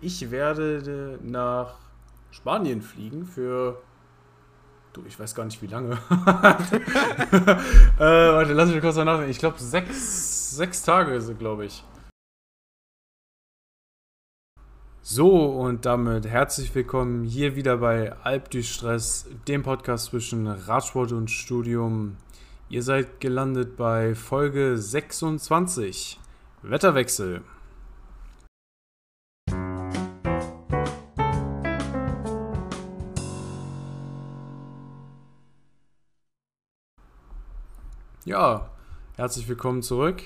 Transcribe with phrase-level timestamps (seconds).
[0.00, 1.74] ich werde nach
[2.30, 3.80] Spanien fliegen für.
[4.92, 5.92] Du, ich weiß gar nicht wie lange.
[7.98, 9.30] äh, warte, lass mich kurz mal nachdenken.
[9.30, 11.84] Ich glaube, sechs, sechs Tage, glaube ich.
[15.02, 21.12] So, und damit herzlich willkommen hier wieder bei Alp du Stress, dem Podcast zwischen Radsport
[21.12, 22.16] und Studium.
[22.68, 26.20] Ihr seid gelandet bei Folge 26.
[26.62, 27.42] Wetterwechsel.
[38.30, 38.70] Ja,
[39.16, 40.22] herzlich willkommen zurück.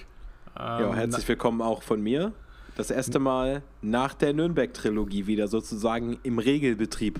[0.59, 2.33] Ähm, ja, herzlich willkommen auch von mir.
[2.77, 7.19] Das erste Mal nach der Nürnberg-Trilogie wieder sozusagen im Regelbetrieb.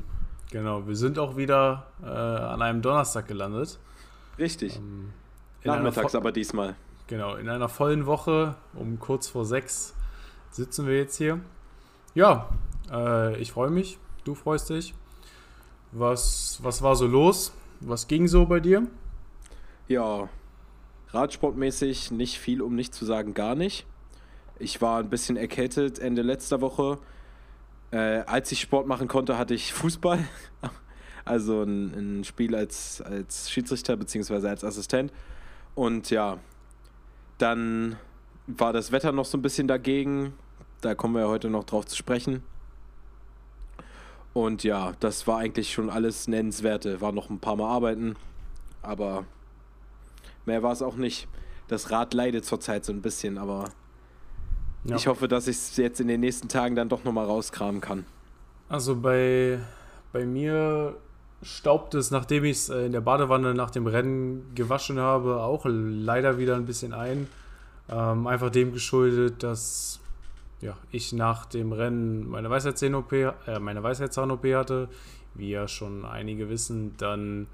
[0.51, 3.79] Genau, wir sind auch wieder äh, an einem Donnerstag gelandet.
[4.39, 4.77] Richtig.
[4.77, 5.15] Ähm,
[5.65, 6.75] Nachmittags aber diesmal.
[7.07, 9.95] Genau, in einer vollen Woche um kurz vor sechs
[10.51, 11.41] sitzen wir jetzt hier.
[12.15, 12.51] Ja,
[12.93, 14.93] äh, ich freue mich, du freust dich.
[15.93, 17.55] Was, was war so los?
[17.81, 18.87] Was ging so bei dir?
[19.89, 20.29] Ja,
[21.15, 23.87] Radsportmäßig nicht viel, um nicht zu sagen gar nicht.
[24.59, 26.99] Ich war ein bisschen erkältet Ende letzter Woche.
[27.91, 30.19] Äh, als ich Sport machen konnte, hatte ich Fußball.
[31.25, 34.49] also ein, ein Spiel als, als Schiedsrichter bzw.
[34.49, 35.13] als Assistent.
[35.75, 36.39] Und ja,
[37.39, 37.97] dann
[38.47, 40.35] war das Wetter noch so ein bisschen dagegen.
[40.81, 42.43] Da kommen wir ja heute noch drauf zu sprechen.
[44.33, 47.01] Und ja, das war eigentlich schon alles Nennenswerte.
[47.01, 48.17] War noch ein paar Mal arbeiten,
[48.83, 49.25] aber
[50.47, 51.29] Mehr war es auch nicht.
[51.69, 53.65] Das Rad leidet zurzeit so ein bisschen, aber
[54.85, 54.97] ja.
[54.97, 58.05] ich hoffe, dass ich es jetzt in den nächsten Tagen dann doch nochmal rauskramen kann.
[58.69, 59.59] Also bei,
[60.13, 60.97] bei mir
[61.43, 65.65] staubt es, nachdem ich es äh, in der Badewanne nach dem Rennen gewaschen habe, auch
[65.67, 67.29] leider wieder ein bisschen ein.
[67.89, 70.01] Ähm, einfach dem geschuldet, dass
[70.61, 74.89] ja, ich nach dem Rennen meine Weisheitszahn-OP äh, Weisheitszahn hatte.
[75.35, 77.49] Wie ja schon einige wissen, dann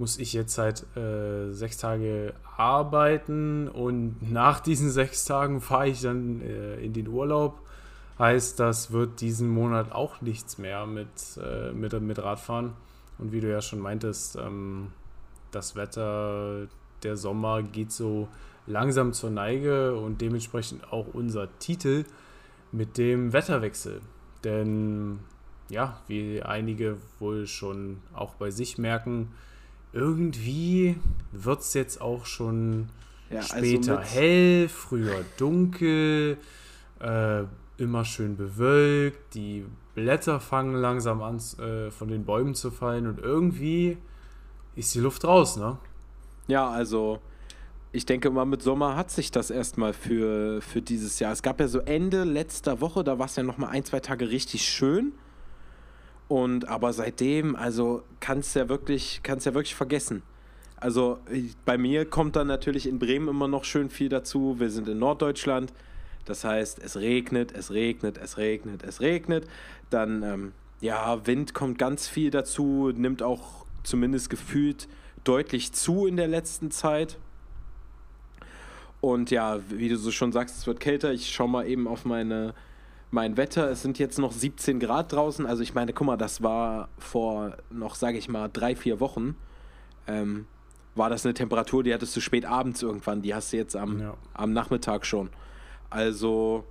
[0.00, 6.00] muss ich jetzt seit äh, sechs Tage arbeiten und nach diesen sechs Tagen fahre ich
[6.00, 7.60] dann äh, in den Urlaub.
[8.18, 12.72] Heißt, das wird diesen Monat auch nichts mehr mit, äh, mit, mit Radfahren.
[13.18, 14.88] Und wie du ja schon meintest, ähm,
[15.50, 16.66] das Wetter,
[17.02, 18.28] der Sommer geht so
[18.66, 22.06] langsam zur Neige und dementsprechend auch unser Titel
[22.72, 24.00] mit dem Wetterwechsel.
[24.44, 25.20] Denn
[25.68, 29.32] ja, wie einige wohl schon auch bei sich merken,
[29.92, 30.96] irgendwie
[31.32, 32.88] wird es jetzt auch schon
[33.30, 36.38] ja, also später also hell, früher dunkel,
[37.00, 37.42] äh,
[37.78, 39.64] immer schön bewölkt, die
[39.94, 43.96] Blätter fangen langsam an äh, von den Bäumen zu fallen und irgendwie
[44.76, 45.78] ist die Luft raus, ne?
[46.46, 47.20] Ja, also
[47.92, 51.32] ich denke mal, mit Sommer hat sich das erstmal für, für dieses Jahr.
[51.32, 54.30] Es gab ja so Ende letzter Woche, da war es ja nochmal ein, zwei Tage
[54.30, 55.12] richtig schön.
[56.30, 60.22] Und aber seitdem, also kannst ja wirklich, kannst ja wirklich vergessen.
[60.76, 61.18] Also
[61.64, 64.60] bei mir kommt dann natürlich in Bremen immer noch schön viel dazu.
[64.60, 65.72] Wir sind in Norddeutschland.
[66.26, 69.48] Das heißt, es regnet, es regnet, es regnet, es regnet.
[69.90, 74.86] Dann, ähm, ja, Wind kommt ganz viel dazu, nimmt auch zumindest gefühlt
[75.24, 77.18] deutlich zu in der letzten Zeit.
[79.00, 81.12] Und ja, wie du so schon sagst, es wird kälter.
[81.12, 82.54] Ich schaue mal eben auf meine
[83.10, 85.46] mein Wetter, es sind jetzt noch 17 Grad draußen.
[85.46, 89.36] Also ich meine, guck mal, das war vor noch, sage ich mal, drei, vier Wochen.
[90.06, 90.46] Ähm,
[90.94, 94.00] war das eine Temperatur, die hattest du spät abends irgendwann, die hast du jetzt am,
[94.00, 94.14] ja.
[94.34, 95.30] am Nachmittag schon.
[95.88, 96.64] Also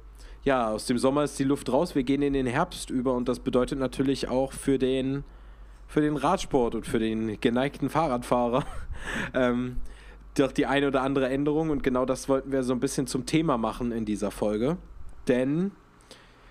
[0.43, 3.27] ja, aus dem Sommer ist die Luft raus, wir gehen in den Herbst über und
[3.27, 5.23] das bedeutet natürlich auch für den,
[5.87, 8.65] für den Radsport und für den geneigten Fahrradfahrer
[9.33, 9.77] ähm,
[10.35, 13.25] doch die eine oder andere Änderung und genau das wollten wir so ein bisschen zum
[13.25, 14.77] Thema machen in dieser Folge.
[15.27, 15.71] Denn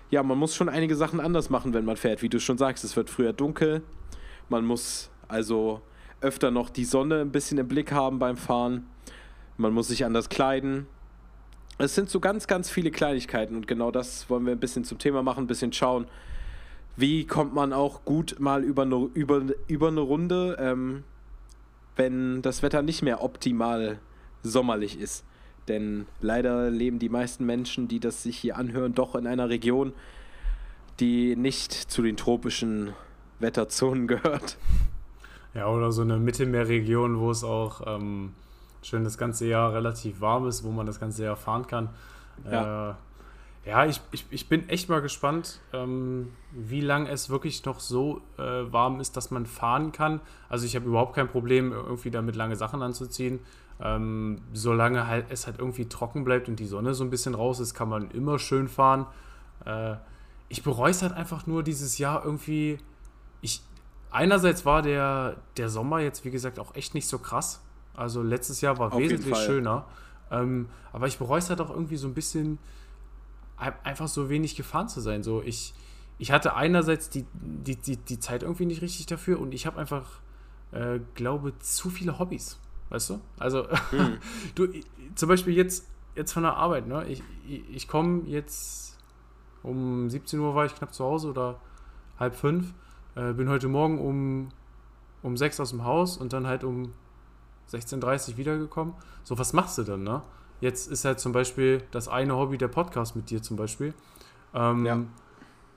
[0.09, 2.21] ja, man muss schon einige Sachen anders machen, wenn man fährt.
[2.21, 3.83] Wie du schon sagst, es wird früher dunkel.
[4.49, 5.81] Man muss also
[6.21, 8.87] öfter noch die Sonne ein bisschen im Blick haben beim Fahren.
[9.57, 10.87] Man muss sich anders kleiden.
[11.77, 14.97] Es sind so ganz, ganz viele Kleinigkeiten und genau das wollen wir ein bisschen zum
[14.97, 16.07] Thema machen, ein bisschen schauen,
[16.97, 21.05] wie kommt man auch gut mal über eine, über, über eine Runde, ähm,
[21.95, 23.99] wenn das Wetter nicht mehr optimal
[24.43, 25.23] sommerlich ist.
[25.69, 29.93] Denn leider leben die meisten Menschen, die das sich hier anhören, doch in einer Region,
[30.99, 32.93] die nicht zu den tropischen
[33.39, 34.57] Wetterzonen gehört.
[35.53, 38.33] Ja, oder so eine Mittelmeerregion, wo es auch ähm,
[38.81, 41.89] schön das ganze Jahr relativ warm ist, wo man das ganze Jahr fahren kann.
[42.49, 47.63] Ja, äh, ja ich, ich, ich bin echt mal gespannt, ähm, wie lange es wirklich
[47.65, 50.19] noch so äh, warm ist, dass man fahren kann.
[50.49, 53.39] Also ich habe überhaupt kein Problem, irgendwie damit lange Sachen anzuziehen.
[53.81, 57.59] Ähm, solange halt es halt irgendwie trocken bleibt und die Sonne so ein bisschen raus
[57.59, 59.05] ist, kann man immer schön fahren.
[59.65, 59.95] Äh,
[60.49, 62.79] ich bereue es halt einfach nur dieses Jahr irgendwie.
[63.41, 63.61] Ich,
[64.11, 67.61] einerseits war der, der Sommer jetzt, wie gesagt, auch echt nicht so krass.
[67.95, 69.85] Also letztes Jahr war Auf wesentlich schöner.
[70.31, 72.59] Ähm, aber ich bereue es halt auch irgendwie so ein bisschen,
[73.57, 75.23] einfach so wenig gefahren zu sein.
[75.23, 75.73] So, ich,
[76.17, 79.79] ich hatte einerseits die, die, die, die Zeit irgendwie nicht richtig dafür und ich habe
[79.79, 80.05] einfach,
[80.71, 82.59] äh, glaube, zu viele Hobbys.
[82.89, 83.19] Weißt du?
[83.37, 84.17] Also, hm.
[84.55, 84.67] du,
[85.15, 87.05] zum Beispiel jetzt, jetzt von der Arbeit, ne?
[87.07, 88.97] Ich, ich, ich komme jetzt
[89.63, 91.59] um 17 Uhr war ich knapp zu Hause oder
[92.19, 92.73] halb fünf.
[93.15, 94.49] Äh, bin heute Morgen um,
[95.21, 96.93] um sechs aus dem Haus und dann halt um
[97.71, 98.93] 16.30 Uhr wiedergekommen.
[99.23, 100.21] So, was machst du dann, ne?
[100.61, 103.93] Jetzt ist halt zum Beispiel das eine Hobby der Podcast mit dir zum Beispiel.
[104.53, 104.99] Ähm, ja.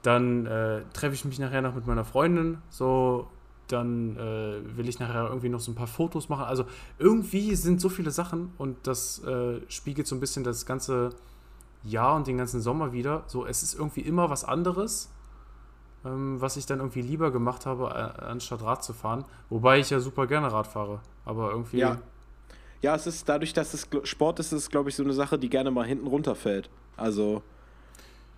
[0.02, 2.58] Dann äh, treffe ich mich nachher noch mit meiner Freundin.
[2.70, 3.28] So,
[3.72, 6.44] dann äh, will ich nachher irgendwie noch so ein paar Fotos machen.
[6.44, 6.64] Also
[6.98, 11.10] irgendwie sind so viele Sachen und das äh, spiegelt so ein bisschen das ganze
[11.82, 13.24] Jahr und den ganzen Sommer wieder.
[13.26, 15.10] So, es ist irgendwie immer was anderes,
[16.04, 19.24] ähm, was ich dann irgendwie lieber gemacht habe, äh, anstatt Rad zu fahren.
[19.48, 21.00] Wobei ich ja super gerne Rad fahre.
[21.24, 21.78] Aber irgendwie.
[21.78, 21.98] Ja.
[22.82, 25.38] Ja, es ist dadurch, dass es Sport ist, ist es, glaube ich, so eine Sache,
[25.38, 26.68] die gerne mal hinten runterfällt.
[26.96, 27.42] Also,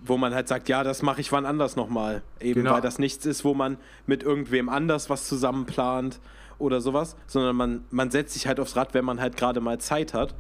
[0.07, 2.23] wo man halt sagt, ja, das mache ich wann anders nochmal.
[2.41, 2.75] Eben genau.
[2.75, 6.21] weil das nichts ist, wo man mit irgendwem anders was zusammen plant
[6.59, 9.79] oder sowas, sondern man, man setzt sich halt aufs Rad, wenn man halt gerade mal
[9.79, 10.35] Zeit hat.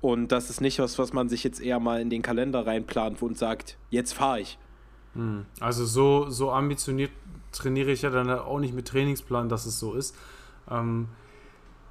[0.00, 3.20] Und das ist nicht was, was man sich jetzt eher mal in den Kalender reinplant
[3.22, 4.58] und sagt, jetzt fahre ich.
[5.14, 5.44] Hm.
[5.60, 7.10] Also so, so ambitioniert
[7.52, 10.16] trainiere ich ja dann auch nicht mit Trainingsplan, dass es so ist.
[10.70, 11.08] Ähm,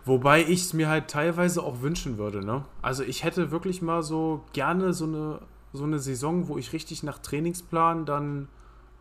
[0.05, 2.43] wobei ich es mir halt teilweise auch wünschen würde.
[2.43, 2.65] Ne?
[2.81, 5.39] Also ich hätte wirklich mal so gerne so eine,
[5.73, 8.47] so eine Saison, wo ich richtig nach Trainingsplan dann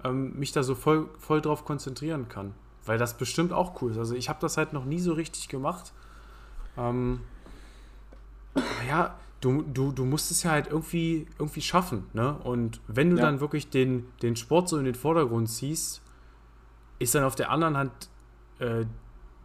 [0.05, 2.55] ähm, mich da so voll, voll drauf konzentrieren kann.
[2.85, 3.99] Weil das bestimmt auch cool ist.
[3.99, 5.93] Also ich habe das halt noch nie so richtig gemacht.
[6.77, 7.21] Ähm,
[8.89, 12.07] ja, du, du, du musst es ja halt irgendwie, irgendwie schaffen.
[12.13, 12.37] Ne?
[12.45, 13.23] Und wenn du ja.
[13.23, 16.03] dann wirklich den, den Sport so in den Vordergrund ziehst,
[16.99, 17.93] ist dann auf der anderen Hand
[18.59, 18.85] äh,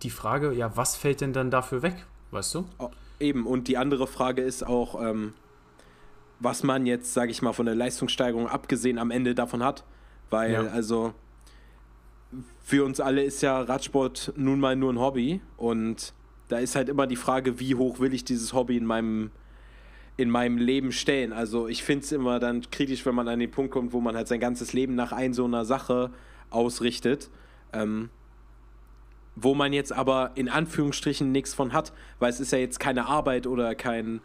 [0.01, 2.65] die Frage, ja, was fällt denn dann dafür weg, weißt du?
[2.79, 2.89] Oh,
[3.19, 5.33] eben, und die andere Frage ist auch, ähm,
[6.43, 9.85] was man jetzt, sage ich mal, von der Leistungssteigerung abgesehen am Ende davon hat.
[10.29, 10.61] Weil, ja.
[10.67, 11.13] also,
[12.63, 16.13] für uns alle ist ja Radsport nun mal nur ein Hobby und
[16.47, 19.31] da ist halt immer die Frage, wie hoch will ich dieses Hobby in meinem,
[20.17, 21.33] in meinem Leben stellen.
[21.33, 24.15] Also ich finde es immer dann kritisch, wenn man an den Punkt kommt, wo man
[24.15, 26.11] halt sein ganzes Leben nach ein so einer Sache
[26.49, 27.29] ausrichtet.
[27.71, 28.09] Ähm,
[29.35, 33.07] wo man jetzt aber in Anführungsstrichen nichts von hat, weil es ist ja jetzt keine
[33.07, 34.21] Arbeit oder kein,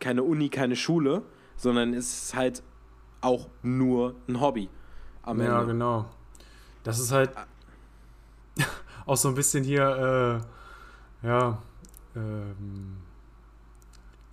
[0.00, 1.22] keine Uni, keine Schule,
[1.60, 2.62] sondern es ist halt
[3.20, 4.70] auch nur ein Hobby
[5.22, 5.58] am ja, Ende.
[5.58, 6.06] Ja, genau.
[6.82, 7.30] Das ist halt
[9.06, 10.42] auch so ein bisschen hier,
[11.22, 11.58] äh, ja,
[12.16, 12.96] ähm,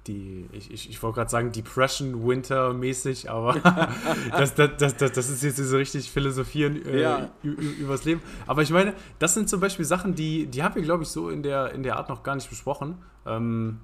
[0.08, 3.56] die, ich, ich, ich wollte gerade sagen, Depression Winter mäßig, aber
[4.32, 7.30] das, das, das, das, das ist jetzt so richtig philosophieren äh, ja.
[7.44, 8.22] übers Leben.
[8.46, 11.30] Aber ich meine, das sind zum Beispiel Sachen, die, die haben wir, glaube ich, so
[11.30, 13.00] in der, in der Art noch gar nicht besprochen.
[13.26, 13.82] Ähm,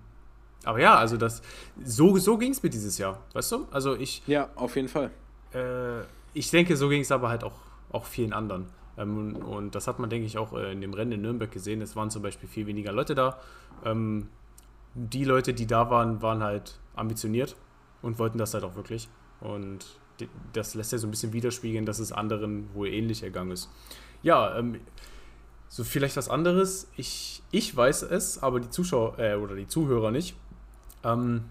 [0.63, 1.41] aber ja, also das,
[1.83, 3.67] so, so ging es mir dieses Jahr, weißt du?
[3.71, 4.23] Also ich.
[4.27, 5.11] Ja, auf jeden Fall.
[5.53, 6.01] Äh,
[6.33, 7.59] ich denke, so ging es aber halt auch,
[7.91, 8.67] auch vielen anderen.
[8.97, 11.81] Ähm, und das hat man, denke ich, auch äh, in dem Rennen in Nürnberg gesehen.
[11.81, 13.39] Es waren zum Beispiel viel weniger Leute da.
[13.83, 14.29] Ähm,
[14.95, 17.55] die Leute, die da waren, waren halt ambitioniert
[18.01, 19.09] und wollten das halt auch wirklich.
[19.41, 19.85] Und
[20.53, 23.69] das lässt ja so ein bisschen widerspiegeln, dass es anderen wohl ähnlich ergangen ist.
[24.21, 24.79] Ja, ähm,
[25.67, 26.87] so vielleicht was anderes.
[26.97, 30.35] Ich, ich weiß es, aber die Zuschauer äh, oder die Zuhörer nicht.
[31.03, 31.45] Ähm,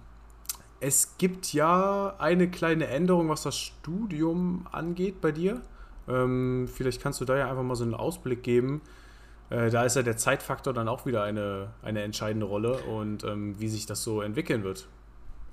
[0.81, 5.61] es gibt ja eine kleine Änderung, was das Studium angeht bei dir.
[6.09, 8.81] Ähm, vielleicht kannst du da ja einfach mal so einen Ausblick geben.
[9.51, 13.55] Äh, da ist ja der Zeitfaktor dann auch wieder eine, eine entscheidende Rolle und ähm,
[13.61, 14.89] wie sich das so entwickeln wird.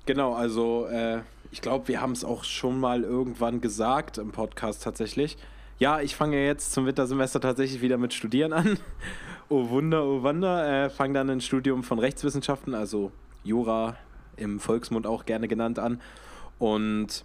[0.06, 1.20] Genau, also äh,
[1.52, 5.36] ich glaube, wir haben es auch schon mal irgendwann gesagt im Podcast tatsächlich.
[5.78, 8.78] Ja, ich fange jetzt zum Wintersemester tatsächlich wieder mit Studieren an.
[9.48, 10.86] oh Wunder, oh Wunder.
[10.86, 13.12] Äh, fange dann ein Studium von Rechtswissenschaften, also
[13.44, 13.96] Jura
[14.36, 16.00] im Volksmund auch gerne genannt, an.
[16.58, 17.24] Und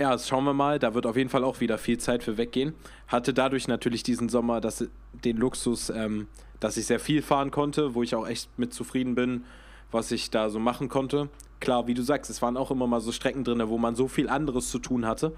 [0.00, 0.78] ja, das schauen wir mal.
[0.78, 2.74] Da wird auf jeden Fall auch wieder viel Zeit für weggehen.
[3.08, 6.26] Hatte dadurch natürlich diesen Sommer das, den Luxus, ähm,
[6.60, 9.44] dass ich sehr viel fahren konnte, wo ich auch echt mit zufrieden bin,
[9.90, 11.28] was ich da so machen konnte.
[11.60, 14.08] Klar, wie du sagst, es waren auch immer mal so Strecken drin, wo man so
[14.08, 15.34] viel anderes zu tun hatte,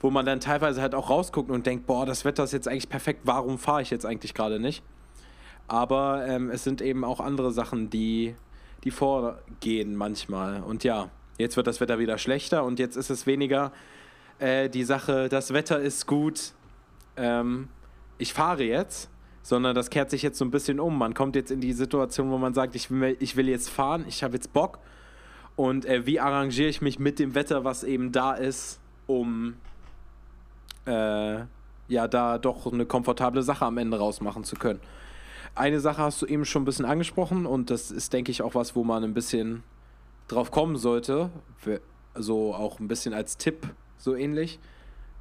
[0.00, 2.88] wo man dann teilweise halt auch rausguckt und denkt, boah, das Wetter ist jetzt eigentlich
[2.88, 4.82] perfekt, warum fahre ich jetzt eigentlich gerade nicht?
[5.66, 8.34] Aber ähm, es sind eben auch andere Sachen, die,
[8.84, 10.62] die vorgehen manchmal.
[10.62, 11.10] Und ja,
[11.40, 13.72] Jetzt wird das Wetter wieder schlechter und jetzt ist es weniger
[14.40, 16.52] äh, die Sache, das Wetter ist gut,
[17.16, 17.68] ähm,
[18.18, 19.08] ich fahre jetzt,
[19.42, 20.98] sondern das kehrt sich jetzt so ein bisschen um.
[20.98, 24.04] Man kommt jetzt in die Situation, wo man sagt, ich will, ich will jetzt fahren,
[24.06, 24.80] ich habe jetzt Bock
[25.56, 29.54] und äh, wie arrangiere ich mich mit dem Wetter, was eben da ist, um
[30.84, 31.38] äh,
[31.88, 34.80] ja, da doch eine komfortable Sache am Ende rausmachen zu können.
[35.54, 38.54] Eine Sache hast du eben schon ein bisschen angesprochen und das ist, denke ich, auch
[38.54, 39.62] was, wo man ein bisschen
[40.28, 41.30] drauf kommen sollte.
[42.14, 43.66] So auch ein bisschen als Tipp,
[43.98, 44.58] so ähnlich.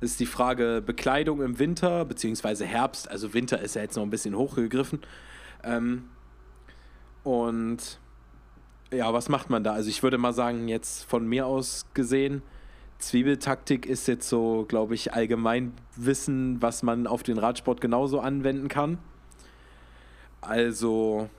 [0.02, 3.10] Ist die Frage Bekleidung im Winter, beziehungsweise Herbst.
[3.10, 5.02] Also Winter ist ja jetzt noch ein bisschen hochgegriffen.
[5.64, 6.06] Ähm,
[7.24, 8.00] und
[8.94, 9.74] ja, was macht man da?
[9.74, 12.42] Also ich würde mal sagen, jetzt von mir aus gesehen,
[13.00, 19.00] Zwiebeltaktik ist jetzt so, glaube ich, Allgemeinwissen, was man auf den Radsport genauso anwenden kann.
[20.42, 21.30] Also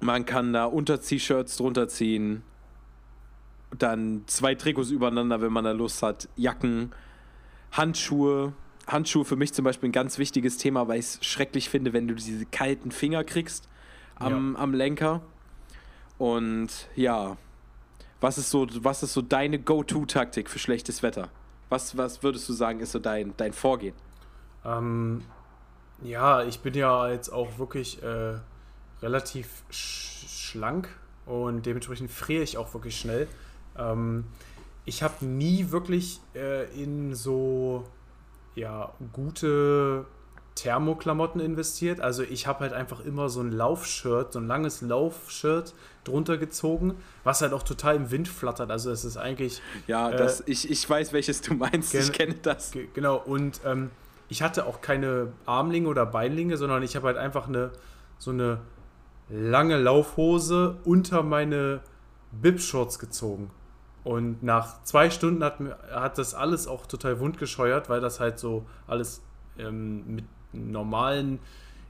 [0.00, 2.42] man kann da Unter-T-Shirts drunter ziehen,
[3.78, 6.92] dann zwei Trikots übereinander, wenn man da Lust hat, Jacken,
[7.72, 8.52] Handschuhe.
[8.86, 12.08] Handschuhe für mich zum Beispiel ein ganz wichtiges Thema, weil ich es schrecklich finde, wenn
[12.08, 13.68] du diese kalten Finger kriegst
[14.16, 14.60] am, ja.
[14.60, 15.20] am Lenker.
[16.18, 17.36] Und ja,
[18.20, 21.28] was ist so, was ist so deine Go-To-Taktik für schlechtes Wetter?
[21.68, 23.94] Was, was würdest du sagen, ist so dein, dein Vorgehen?
[24.64, 25.22] Ähm,
[26.02, 28.34] ja, ich bin ja jetzt auch wirklich äh,
[29.02, 30.10] relativ sch
[30.50, 30.88] schlank
[31.26, 33.28] und dementsprechend friere ich auch wirklich schnell.
[33.78, 34.24] Ähm,
[34.84, 37.84] ich habe nie wirklich äh, in so
[38.56, 40.06] ja, gute
[40.56, 42.00] Thermoklamotten investiert.
[42.00, 46.96] Also ich habe halt einfach immer so ein Laufshirt, so ein langes Laufshirt drunter gezogen,
[47.24, 48.70] was halt auch total im Wind flattert.
[48.70, 49.62] Also es ist eigentlich.
[49.86, 51.94] Ja, das, äh, ich, ich weiß, welches du meinst.
[51.94, 52.72] Ich kenne das.
[52.94, 53.90] Genau, und ähm,
[54.30, 57.72] ich hatte auch keine Armlinge oder Beinlinge, sondern ich habe halt einfach eine
[58.16, 58.60] so eine
[59.28, 61.80] lange Laufhose unter meine
[62.32, 63.50] Bib-Shorts gezogen.
[64.04, 65.58] Und nach zwei Stunden hat,
[65.90, 69.22] hat das alles auch total wundgescheuert, weil das halt so alles
[69.58, 71.38] ähm, mit normalen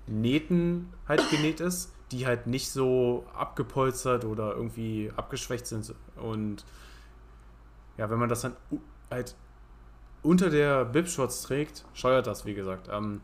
[0.06, 5.94] Nähten halt genäht ist, die halt nicht so abgepolstert oder irgendwie abgeschwächt sind.
[6.16, 6.64] Und
[7.97, 8.56] ja, wenn man das dann
[9.11, 9.37] halt
[10.22, 12.88] unter der Bib-Shorts trägt, scheuert das, wie gesagt.
[12.90, 13.20] Ähm,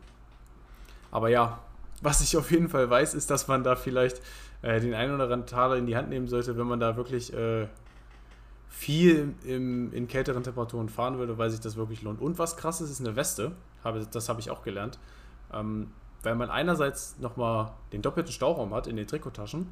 [1.11, 1.59] aber ja,
[2.01, 4.21] was ich auf jeden Fall weiß, ist, dass man da vielleicht
[4.61, 7.33] äh, den einen oder anderen Taler in die Hand nehmen sollte, wenn man da wirklich
[7.33, 7.67] äh,
[8.69, 12.21] viel im, in kälteren Temperaturen fahren würde, weil sich das wirklich lohnt.
[12.21, 13.53] Und was krass ist, ist eine Weste.
[13.83, 14.99] Habe, das habe ich auch gelernt.
[15.53, 15.91] Ähm,
[16.23, 19.67] weil man einerseits nochmal den doppelten Stauraum hat in den Trikottaschen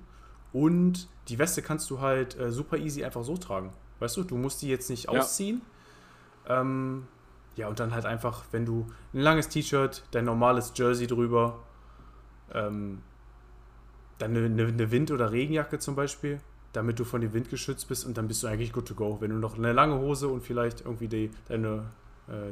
[0.54, 3.72] und die Weste kannst du halt äh, super easy einfach so tragen.
[4.00, 5.62] Weißt du, du musst die jetzt nicht ausziehen.
[6.48, 7.08] Ja, ähm,
[7.56, 11.60] ja und dann halt einfach, wenn du ein langes T-Shirt, dein normales Jersey drüber,
[12.54, 13.02] ähm,
[14.18, 16.40] dann eine, eine Wind- oder Regenjacke zum Beispiel,
[16.74, 19.18] damit du von dem Wind geschützt bist und dann bist du eigentlich good to go.
[19.20, 21.86] Wenn du noch eine lange Hose und vielleicht irgendwie die, deine,
[22.28, 22.52] äh,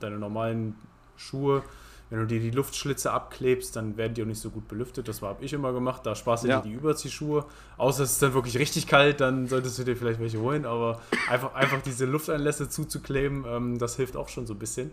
[0.00, 0.74] deine normalen
[1.16, 1.62] Schuhe
[2.10, 5.06] wenn du dir die Luftschlitze abklebst, dann werden die auch nicht so gut belüftet.
[5.06, 6.04] Das habe ich immer gemacht.
[6.04, 6.60] Da sparst du ja.
[6.60, 7.44] dir die Überziehschuhe.
[7.76, 10.66] Außer es ist dann wirklich richtig kalt, dann solltest du dir vielleicht welche holen.
[10.66, 11.00] Aber
[11.30, 14.90] einfach, einfach diese Lufteinlässe zuzukleben, ähm, das hilft auch schon so ein bisschen.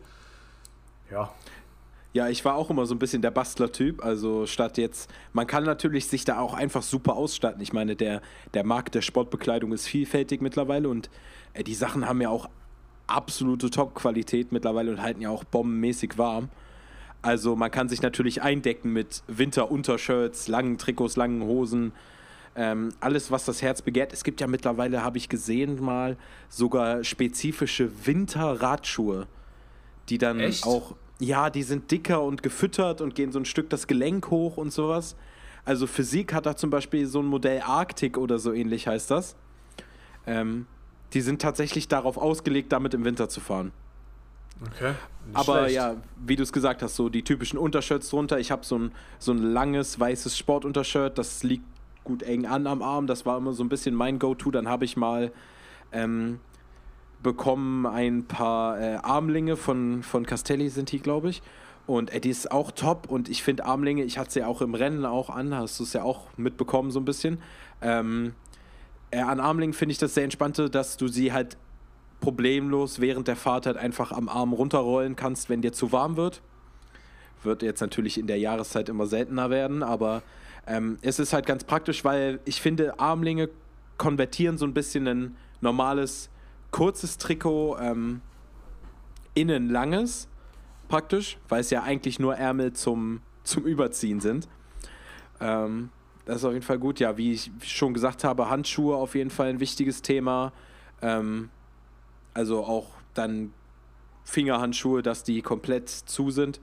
[1.10, 1.32] Ja.
[2.14, 4.06] Ja, ich war auch immer so ein bisschen der Bastler-Typ.
[4.06, 7.62] Also statt jetzt, man kann natürlich sich da auch einfach super ausstatten.
[7.62, 8.22] Ich meine, der,
[8.54, 11.10] der Markt der Sportbekleidung ist vielfältig mittlerweile und
[11.54, 12.48] äh, die Sachen haben ja auch
[13.08, 16.50] absolute Top-Qualität mittlerweile und halten ja auch bombenmäßig warm.
[17.22, 21.92] Also man kann sich natürlich eindecken mit Winteruntershirts, langen Trikots, langen Hosen,
[22.56, 24.14] ähm, alles, was das Herz begehrt.
[24.14, 26.18] Es gibt ja mittlerweile, habe ich gesehen mal,
[26.50, 29.28] sogar spezifische Winterradschuhe,
[30.10, 30.66] die dann Echt?
[30.66, 34.58] auch, ja, die sind dicker und gefüttert und gehen so ein Stück das Gelenk hoch
[34.58, 35.16] und sowas.
[35.66, 39.36] Also Physik hat da zum Beispiel so ein Modell Arctic oder so ähnlich heißt das.
[40.26, 40.66] Ähm,
[41.14, 43.72] die sind tatsächlich darauf ausgelegt, damit im Winter zu fahren.
[44.62, 44.94] Okay.
[45.34, 45.76] Aber schlecht.
[45.76, 45.96] ja,
[46.26, 48.40] wie du es gesagt hast, so die typischen Untershirts drunter.
[48.40, 51.66] Ich habe so ein, so ein langes weißes Sportuntershirt, das liegt
[52.04, 53.08] gut eng an am Arm.
[53.08, 54.52] Das war immer so ein bisschen mein Go-To.
[54.52, 55.32] Dann habe ich mal
[55.92, 56.40] ähm,
[57.22, 61.42] bekommen ein paar äh, Armlinge von, von Castelli, sind die, glaube ich.
[61.86, 63.10] Und äh, die ist auch top.
[63.10, 65.84] Und ich finde Armlinge, ich hatte sie ja auch im Rennen auch an, hast du
[65.84, 67.40] es ja auch mitbekommen, so ein bisschen.
[67.82, 68.34] Ähm,
[69.12, 71.58] äh, an Armlingen finde ich das sehr entspannte, dass du sie halt
[72.20, 76.42] problemlos während der Fahrt halt einfach am Arm runterrollen kannst, wenn dir zu warm wird.
[77.44, 80.24] Wird jetzt natürlich in der Jahreszeit immer seltener werden, aber
[80.66, 83.50] ähm, es ist halt ganz praktisch, weil ich finde, Armlinge
[83.98, 86.30] konvertieren so ein bisschen ein normales
[86.72, 88.22] kurzes Trikot ähm,
[89.34, 90.28] in ein langes,
[90.88, 94.48] praktisch, weil es ja eigentlich nur Ärmel zum, zum Überziehen sind.
[95.40, 95.90] Ähm,
[96.26, 97.00] das ist auf jeden Fall gut.
[97.00, 100.52] Ja, wie ich schon gesagt habe, Handschuhe auf jeden Fall ein wichtiges Thema.
[101.02, 101.50] Ähm,
[102.38, 103.51] also auch dann
[104.24, 106.62] Fingerhandschuhe, dass die komplett zu sind.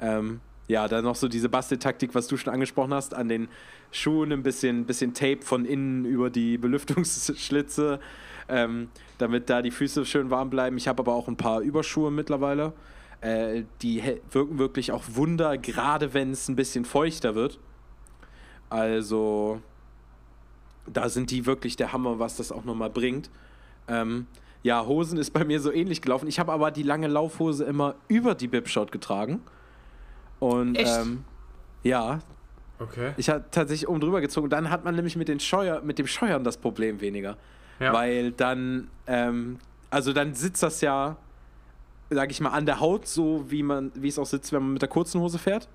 [0.00, 3.48] Ähm, ja, dann noch so diese Basteltaktik, was du schon angesprochen hast, an den
[3.92, 8.00] Schuhen ein bisschen, bisschen Tape von innen über die Belüftungsschlitze,
[8.48, 8.88] ähm,
[9.18, 10.76] damit da die Füße schön warm bleiben.
[10.76, 12.72] Ich habe aber auch ein paar Überschuhe mittlerweile.
[13.20, 14.02] Äh, die
[14.32, 17.60] wirken wirklich auch Wunder, gerade wenn es ein bisschen feuchter wird.
[18.70, 19.60] Also,
[20.92, 23.30] da sind die wirklich der Hammer, was das auch nochmal bringt.
[23.86, 24.26] Ähm,
[24.62, 26.28] ja, Hosen ist bei mir so ähnlich gelaufen.
[26.28, 29.42] Ich habe aber die lange Laufhose immer über die Bipshot getragen.
[30.38, 31.24] Und ähm,
[31.82, 32.20] ja.
[32.78, 33.12] Okay.
[33.16, 34.48] Ich habe tatsächlich oben drüber gezogen.
[34.50, 37.36] Dann hat man nämlich mit, den Scheuer, mit dem Scheuern das Problem weniger.
[37.80, 37.92] Ja.
[37.92, 39.58] Weil dann, ähm,
[39.90, 41.16] also dann sitzt das ja,
[42.10, 44.72] sag ich mal, an der Haut, so wie man, wie es auch sitzt, wenn man
[44.74, 45.68] mit der kurzen Hose fährt.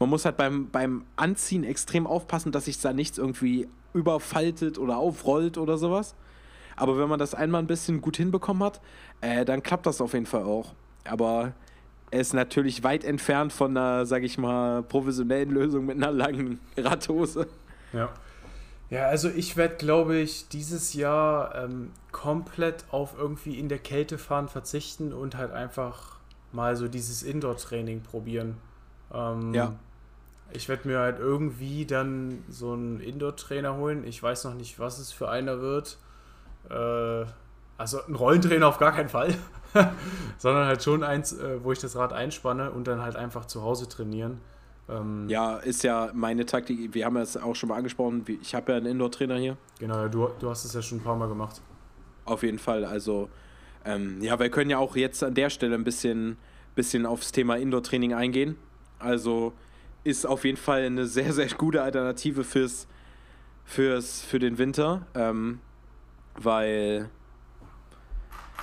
[0.00, 4.96] Man muss halt beim, beim Anziehen extrem aufpassen, dass sich da nichts irgendwie überfaltet oder
[4.96, 6.16] aufrollt oder sowas.
[6.76, 8.80] Aber wenn man das einmal ein bisschen gut hinbekommen hat,
[9.20, 10.74] äh, dann klappt das auf jeden Fall auch.
[11.04, 11.52] Aber
[12.10, 16.60] er ist natürlich weit entfernt von einer, sag ich mal, professionellen Lösung mit einer langen
[16.76, 17.46] Radhose.
[17.92, 18.10] Ja.
[18.92, 24.18] Ja, also ich werde, glaube ich, dieses Jahr ähm, komplett auf irgendwie in der Kälte
[24.18, 26.18] fahren verzichten und halt einfach
[26.52, 28.58] mal so dieses Indoor-Training probieren.
[29.10, 29.74] Ähm, ja.
[30.52, 34.06] Ich werde mir halt irgendwie dann so einen Indoor-Trainer holen.
[34.06, 35.96] Ich weiß noch nicht, was es für einer wird.
[36.70, 37.24] Äh,
[37.78, 39.34] also ein Rollentrainer auf gar keinen Fall.
[40.38, 43.62] Sondern halt schon eins, äh, wo ich das Rad einspanne und dann halt einfach zu
[43.62, 44.40] Hause trainieren.
[44.88, 46.94] Ähm, ja, ist ja meine Taktik.
[46.94, 48.24] Wir haben es auch schon mal angesprochen.
[48.42, 49.56] Ich habe ja einen Indoor-Trainer hier.
[49.78, 51.60] Genau, du, du hast es ja schon ein paar Mal gemacht.
[52.24, 52.84] Auf jeden Fall.
[52.84, 53.28] Also,
[53.84, 56.36] ähm, ja, wir können ja auch jetzt an der Stelle ein bisschen,
[56.74, 58.56] bisschen aufs Thema Indoor-Training eingehen.
[58.98, 59.52] Also,
[60.04, 62.86] ist auf jeden Fall eine sehr, sehr gute Alternative fürs,
[63.64, 65.06] fürs, für den Winter.
[65.14, 65.60] Ähm,
[66.34, 67.08] weil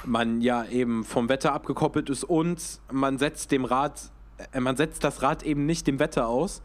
[0.06, 4.12] man ja eben vom Wetter abgekoppelt ist und man setzt dem Rad,
[4.54, 6.62] äh, man setzt das Rad eben nicht dem Wetter aus.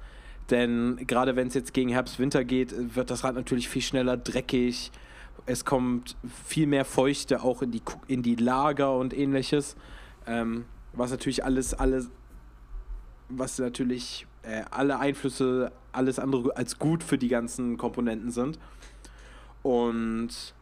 [0.51, 4.17] Denn gerade wenn es jetzt gegen Herbst, Winter geht, wird das Rad natürlich viel schneller
[4.17, 4.93] dreckig.
[5.47, 9.75] Es kommt viel mehr Feuchte auch in die, in die Lager und ähnliches.
[10.27, 12.11] Ähm, was natürlich alles, alles,
[13.29, 18.59] was natürlich äh, alle Einflüsse, alles andere als gut für die ganzen Komponenten sind.
[19.63, 20.55] Und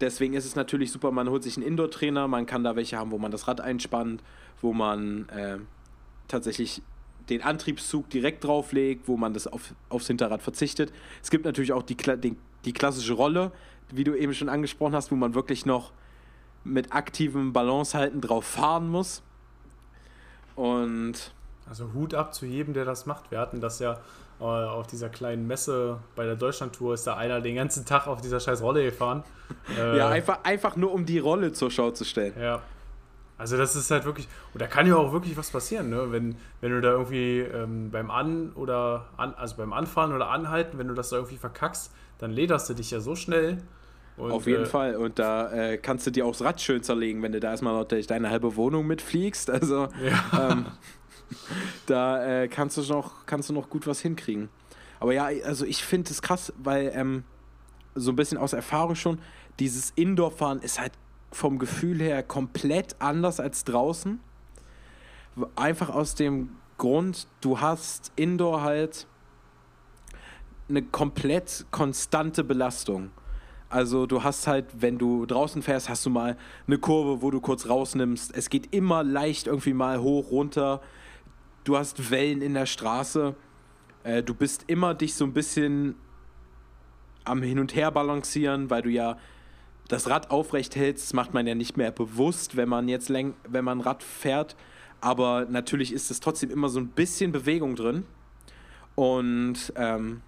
[0.00, 3.10] deswegen ist es natürlich super, man holt sich einen Indoor-Trainer, man kann da welche haben,
[3.10, 4.22] wo man das Rad einspannt,
[4.60, 5.58] wo man äh,
[6.28, 6.82] tatsächlich
[7.28, 10.92] den Antriebszug direkt drauflegt, wo man das auf, aufs Hinterrad verzichtet.
[11.22, 13.52] Es gibt natürlich auch die, die, die klassische Rolle,
[13.90, 15.92] wie du eben schon angesprochen hast, wo man wirklich noch
[16.64, 19.22] mit aktivem Balancehalten drauf fahren muss.
[20.56, 21.32] Und
[21.68, 23.30] also Hut ab zu jedem, der das macht.
[23.30, 24.00] Wir hatten das ja
[24.40, 28.40] auf dieser kleinen Messe bei der Deutschlandtour, ist da einer den ganzen Tag auf dieser
[28.40, 29.22] scheiß Rolle gefahren.
[29.78, 32.34] Äh, ja, einfach, einfach nur um die Rolle zur Schau zu stellen.
[32.38, 32.60] Ja.
[33.36, 36.12] Also das ist halt wirklich, und da kann ja auch wirklich was passieren, ne?
[36.12, 40.78] wenn, wenn du da irgendwie ähm, beim An- oder an, also beim Anfahren oder Anhalten,
[40.78, 43.58] wenn du das da irgendwie verkackst, dann lederst du dich ja so schnell.
[44.16, 44.96] Und, Auf jeden äh, Fall.
[44.96, 47.74] Und da äh, kannst du dir auch das Rad schön zerlegen, wenn du da erstmal
[47.74, 49.50] noch deine halbe Wohnung mitfliegst.
[49.50, 50.52] Also ja.
[50.52, 50.66] ähm,
[51.86, 54.48] da äh, kannst, du noch, kannst du noch gut was hinkriegen.
[55.00, 57.24] Aber ja, also ich finde es krass, weil ähm,
[57.94, 59.18] so ein bisschen aus Erfahrung schon,
[59.58, 60.92] dieses Indoor-Fahren ist halt
[61.30, 64.20] vom Gefühl her komplett anders als draußen.
[65.56, 69.06] Einfach aus dem Grund, du hast Indoor halt
[70.68, 73.10] eine komplett konstante Belastung.
[73.68, 77.40] Also du hast halt, wenn du draußen fährst, hast du mal eine Kurve, wo du
[77.40, 78.34] kurz rausnimmst.
[78.34, 80.80] Es geht immer leicht irgendwie mal hoch, runter
[81.64, 83.34] du hast Wellen in der Straße,
[84.04, 85.96] äh, du bist immer dich so ein bisschen
[87.24, 89.16] am Hin und Her balancieren, weil du ja
[89.88, 93.34] das Rad aufrecht hältst, das macht man ja nicht mehr bewusst, wenn man jetzt läng
[93.48, 94.56] wenn man Rad fährt,
[95.00, 98.04] aber natürlich ist es trotzdem immer so ein bisschen Bewegung drin.
[98.94, 100.22] Und ähm,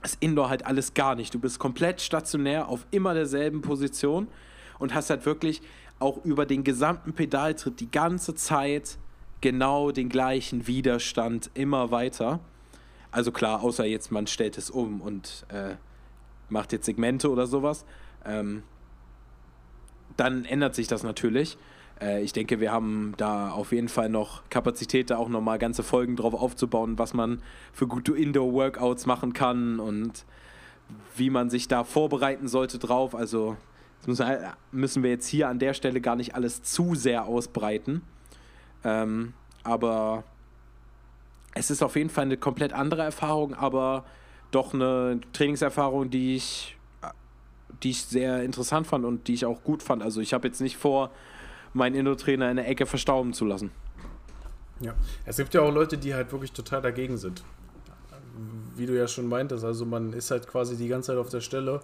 [0.00, 1.34] das Indoor halt alles gar nicht.
[1.34, 4.28] Du bist komplett stationär auf immer derselben Position
[4.78, 5.60] und hast halt wirklich
[5.98, 8.98] auch über den gesamten Pedaltritt die ganze Zeit
[9.44, 12.40] genau den gleichen Widerstand immer weiter.
[13.10, 15.74] Also klar, außer jetzt man stellt es um und äh,
[16.48, 17.84] macht jetzt Segmente oder sowas.
[18.24, 18.62] Ähm,
[20.16, 21.58] dann ändert sich das natürlich.
[22.00, 25.82] Äh, ich denke, wir haben da auf jeden Fall noch Kapazität, da auch nochmal ganze
[25.82, 27.42] Folgen drauf aufzubauen, was man
[27.74, 30.24] für gute Indoor-Workouts machen kann und
[31.16, 33.14] wie man sich da vorbereiten sollte drauf.
[33.14, 33.58] Also
[34.72, 38.00] müssen wir jetzt hier an der Stelle gar nicht alles zu sehr ausbreiten.
[38.84, 40.24] Ähm, aber
[41.54, 44.04] es ist auf jeden Fall eine komplett andere Erfahrung, aber
[44.50, 46.76] doch eine Trainingserfahrung, die ich,
[47.82, 50.02] die ich sehr interessant fand und die ich auch gut fand.
[50.02, 51.10] Also ich habe jetzt nicht vor,
[51.72, 53.70] meinen Indoor-Trainer in der Ecke verstauben zu lassen.
[54.80, 54.94] Ja,
[55.24, 57.44] es gibt ja auch Leute, die halt wirklich total dagegen sind.
[58.76, 61.40] Wie du ja schon meintest, also man ist halt quasi die ganze Zeit auf der
[61.40, 61.80] Stelle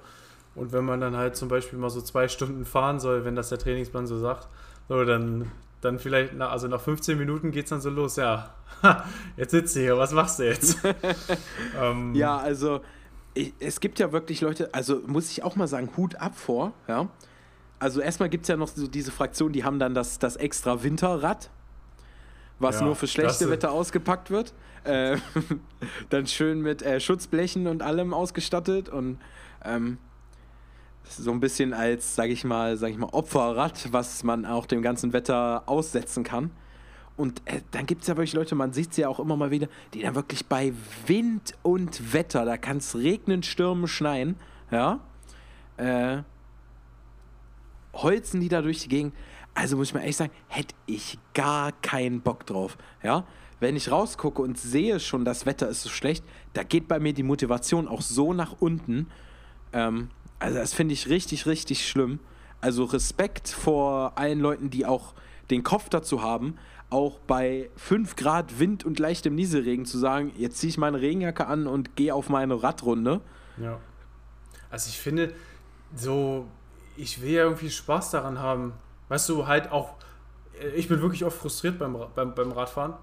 [0.56, 3.48] und wenn man dann halt zum Beispiel mal so zwei Stunden fahren soll, wenn das
[3.48, 4.48] der Trainingsplan so sagt,
[4.88, 8.54] dann dann vielleicht, nach, also nach 15 Minuten geht es dann so los, ja,
[9.36, 10.78] jetzt sitzt du hier, was machst du jetzt?
[11.80, 12.80] ähm, ja, also
[13.34, 16.72] ich, es gibt ja wirklich Leute, also muss ich auch mal sagen, Hut ab vor,
[16.88, 17.08] ja.
[17.78, 20.82] Also erstmal gibt es ja noch so diese Fraktion, die haben dann das, das extra
[20.82, 21.48] Winterrad,
[22.58, 24.52] was ja, nur für schlechte Wetter ausgepackt wird.
[24.84, 25.16] Äh,
[26.10, 29.18] dann schön mit äh, Schutzblechen und allem ausgestattet und
[29.64, 29.96] ähm,
[31.04, 34.82] so ein bisschen als, sag ich mal, sag ich mal, Opferrad, was man auch dem
[34.82, 36.50] ganzen Wetter aussetzen kann.
[37.16, 39.50] Und äh, dann gibt es ja wirklich Leute, man sieht sie ja auch immer mal
[39.50, 40.72] wieder, die dann wirklich bei
[41.06, 44.36] Wind und Wetter, da kann es regnen, stürmen, schneien,
[44.70, 45.00] ja,
[45.76, 46.22] äh,
[47.92, 49.14] holzen die da durch die Gegend.
[49.52, 53.24] Also muss ich mal ehrlich sagen, hätte ich gar keinen Bock drauf, ja.
[53.58, 57.12] Wenn ich rausgucke und sehe schon, das Wetter ist so schlecht, da geht bei mir
[57.12, 59.08] die Motivation auch so nach unten.
[59.74, 60.08] Ähm,
[60.40, 62.18] also das finde ich richtig, richtig schlimm.
[62.60, 65.14] Also Respekt vor allen Leuten, die auch
[65.50, 66.56] den Kopf dazu haben,
[66.90, 71.46] auch bei 5 Grad Wind und leichtem Nieselregen zu sagen, jetzt ziehe ich meine Regenjacke
[71.46, 73.20] an und gehe auf meine Radrunde.
[73.56, 73.78] Ja.
[74.70, 75.32] Also ich finde,
[75.94, 76.46] so,
[76.96, 78.72] ich will ja irgendwie Spaß daran haben.
[79.08, 79.94] Weißt du, halt auch,
[80.74, 82.94] ich bin wirklich oft frustriert beim, beim, beim Radfahren.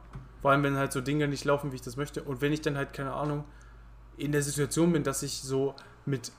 [0.41, 2.23] Vor allem, wenn halt so Dinge nicht laufen, wie ich das möchte.
[2.23, 3.43] Und wenn ich dann halt, keine Ahnung,
[4.17, 6.32] in der Situation bin, dass ich so mit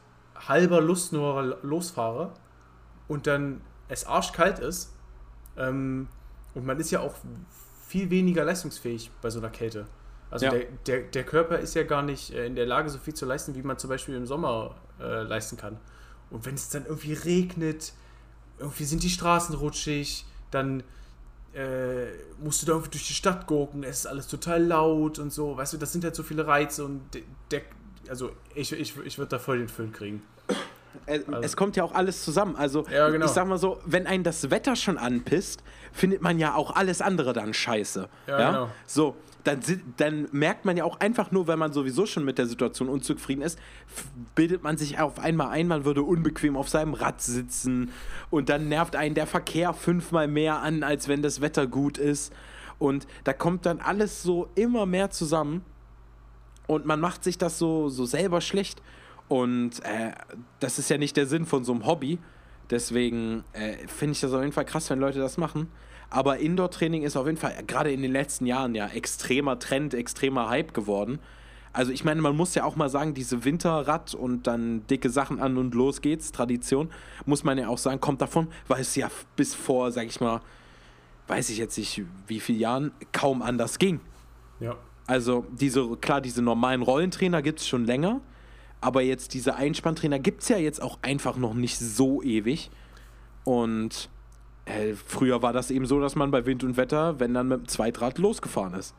[0.47, 2.33] halber Lust nur losfahre
[3.09, 4.95] und dann es arschkalt ist
[5.57, 6.09] ähm,
[6.55, 7.15] und man ist ja auch
[7.87, 9.87] viel weniger leistungsfähig bei so einer Kälte.
[10.31, 10.53] Also ja.
[10.53, 13.25] der, der, der Körper ist ja gar nicht äh, in der Lage, so viel zu
[13.25, 15.79] leisten, wie man zum Beispiel im Sommer äh, leisten kann.
[16.31, 17.95] Und wenn es dann irgendwie regnet,
[18.59, 20.83] irgendwie sind die Straßen rutschig, dann
[21.55, 22.07] äh,
[22.43, 25.57] musst du da irgendwie durch die Stadt gucken, es ist alles total laut und so,
[25.57, 27.03] weißt du, das sind halt so viele Reize und
[27.51, 27.63] der,
[28.09, 30.23] also ich, ich, ich würde da voll den Föhn kriegen.
[31.07, 31.41] Äh, also.
[31.43, 32.57] Es kommt ja auch alles zusammen.
[32.57, 33.27] Also, ja, genau.
[33.27, 37.01] ich sag mal so, wenn einen das Wetter schon anpisst, findet man ja auch alles
[37.01, 38.09] andere dann scheiße.
[38.27, 38.51] Ja, ja?
[38.51, 38.71] Genau.
[38.87, 39.61] So, dann,
[39.97, 43.43] dann merkt man ja auch einfach nur, wenn man sowieso schon mit der Situation unzufrieden
[43.43, 43.59] ist,
[44.35, 47.93] bildet man sich auf einmal ein, man würde unbequem auf seinem Rad sitzen
[48.31, 52.33] und dann nervt einen der Verkehr fünfmal mehr an, als wenn das Wetter gut ist.
[52.79, 55.65] Und da kommt dann alles so immer mehr zusammen
[56.69, 58.81] und man macht sich das so, so selber schlecht.
[59.27, 60.13] Und äh,
[60.61, 62.19] das ist ja nicht der Sinn von so einem Hobby.
[62.71, 65.69] Deswegen äh, finde ich das auf jeden Fall krass, wenn Leute das machen.
[66.11, 70.49] Aber Indoor-Training ist auf jeden Fall gerade in den letzten Jahren ja extremer Trend, extremer
[70.49, 71.19] Hype geworden.
[71.73, 75.41] Also ich meine, man muss ja auch mal sagen, diese Winterrad und dann dicke Sachen
[75.41, 76.91] an und los geht's, Tradition,
[77.27, 80.41] muss man ja auch sagen, kommt davon, weil es ja bis vor, sag ich mal,
[81.29, 84.01] weiß ich jetzt nicht wie viele Jahren, kaum anders ging.
[84.61, 84.77] Ja.
[85.09, 88.21] Also diese, klar, diese normalen Rollentrainer gibt es schon länger,
[88.83, 92.71] aber jetzt diese Einspanntrainer gibt es ja jetzt auch einfach noch nicht so ewig.
[93.43, 94.11] Und
[94.67, 97.61] äh, früher war das eben so, dass man bei Wind und Wetter, wenn dann mit
[97.61, 98.95] dem Zweitrad losgefahren ist.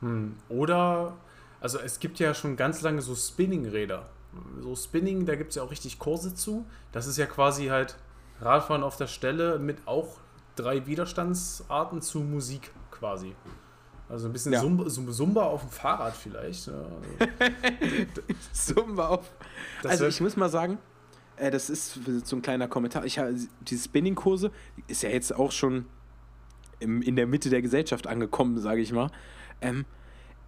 [0.00, 0.34] Hm.
[0.48, 1.18] Oder,
[1.60, 4.08] also es gibt ja schon ganz lange so Spinning-Räder.
[4.62, 6.64] So Spinning, da gibt es ja auch richtig Kurse zu.
[6.90, 7.98] Das ist ja quasi halt
[8.40, 10.16] Radfahren auf der Stelle mit auch
[10.56, 13.36] drei Widerstandsarten zu Musik quasi.
[14.08, 14.60] Also ein bisschen ja.
[14.60, 16.66] Zumba, Zumba auf dem Fahrrad vielleicht.
[16.68, 18.22] Ja, also.
[18.52, 19.30] Zumba auf.
[19.82, 20.78] Das also ich muss mal sagen,
[21.36, 23.04] äh, das ist so ein kleiner Kommentar.
[23.04, 23.20] Ich
[23.60, 24.50] diese Spinning-Kurse
[24.86, 25.86] ist ja jetzt auch schon
[26.80, 29.10] im, in der Mitte der Gesellschaft angekommen, sage ich mal.
[29.60, 29.84] Ähm,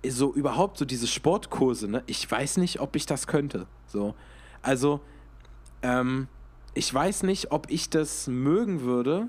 [0.08, 2.02] so überhaupt so diese Sportkurse, ne?
[2.06, 3.66] Ich weiß nicht, ob ich das könnte.
[3.86, 4.14] So,
[4.62, 5.00] also
[5.82, 6.28] ähm,
[6.74, 9.28] ich weiß nicht, ob ich das mögen würde,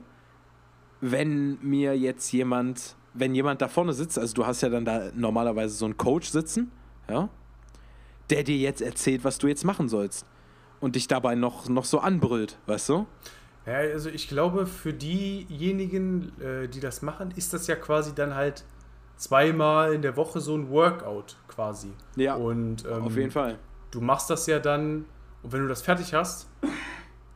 [1.01, 5.11] wenn mir jetzt jemand wenn jemand da vorne sitzt, also du hast ja dann da
[5.15, 6.71] normalerweise so einen Coach sitzen,
[7.09, 7.29] ja,
[8.29, 10.25] der dir jetzt erzählt, was du jetzt machen sollst
[10.79, 13.05] und dich dabei noch, noch so anbrüllt, weißt du?
[13.65, 18.33] Ja, also ich glaube, für diejenigen, äh, die das machen, ist das ja quasi dann
[18.33, 18.65] halt
[19.17, 21.93] zweimal in der Woche so ein Workout quasi.
[22.15, 22.35] Ja.
[22.35, 23.59] Und ähm, auf jeden Fall.
[23.91, 25.05] Du machst das ja dann,
[25.43, 26.49] und wenn du das fertig hast,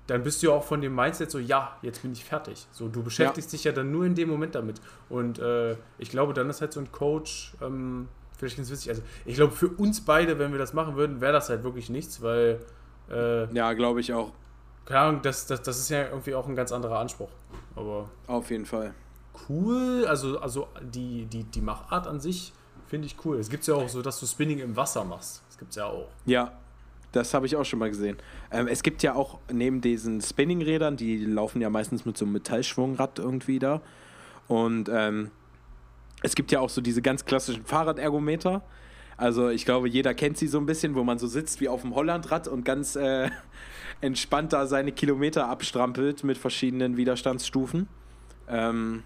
[0.07, 2.67] dann bist du ja auch von dem Mindset so, ja, jetzt bin ich fertig.
[2.71, 3.57] So, du beschäftigst ja.
[3.57, 4.79] dich ja dann nur in dem Moment damit.
[5.09, 8.89] Und äh, ich glaube, dann ist halt so ein Coach, ähm, vielleicht ganz witzig.
[8.89, 11.89] Also, ich glaube, für uns beide, wenn wir das machen würden, wäre das halt wirklich
[11.89, 12.59] nichts, weil.
[13.09, 14.31] Äh, ja, glaube ich auch.
[14.85, 17.31] Keine Ahnung, das, das, das ist ja irgendwie auch ein ganz anderer Anspruch.
[17.75, 18.09] Aber.
[18.27, 18.93] Auf jeden Fall.
[19.49, 22.53] Cool, also, also die, die, die Machart an sich
[22.87, 23.39] finde ich cool.
[23.39, 25.43] Es gibt ja auch so, dass du Spinning im Wasser machst.
[25.47, 26.07] Das gibt es ja auch.
[26.25, 26.53] Ja,
[27.15, 28.17] das habe ich auch schon mal gesehen.
[28.51, 32.33] Ähm, es gibt ja auch neben diesen Spinningrädern, die laufen ja meistens mit so einem
[32.33, 33.81] Metallschwungrad irgendwie da.
[34.47, 35.31] Und ähm,
[36.21, 38.63] es gibt ja auch so diese ganz klassischen Fahrradergometer.
[39.17, 41.81] Also ich glaube, jeder kennt sie so ein bisschen, wo man so sitzt wie auf
[41.81, 43.29] dem Hollandrad und ganz äh,
[44.01, 47.87] entspannt da seine Kilometer abstrampelt mit verschiedenen Widerstandsstufen.
[48.49, 49.03] Ähm,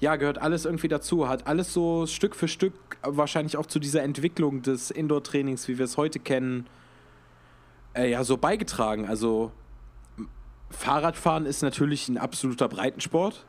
[0.00, 1.28] ja, gehört alles irgendwie dazu.
[1.28, 5.84] Hat alles so Stück für Stück wahrscheinlich auch zu dieser Entwicklung des Indoor-Trainings, wie wir
[5.84, 6.66] es heute kennen,
[7.94, 9.06] äh, ja, so beigetragen.
[9.06, 9.52] Also
[10.70, 13.46] Fahrradfahren ist natürlich ein absoluter Breitensport.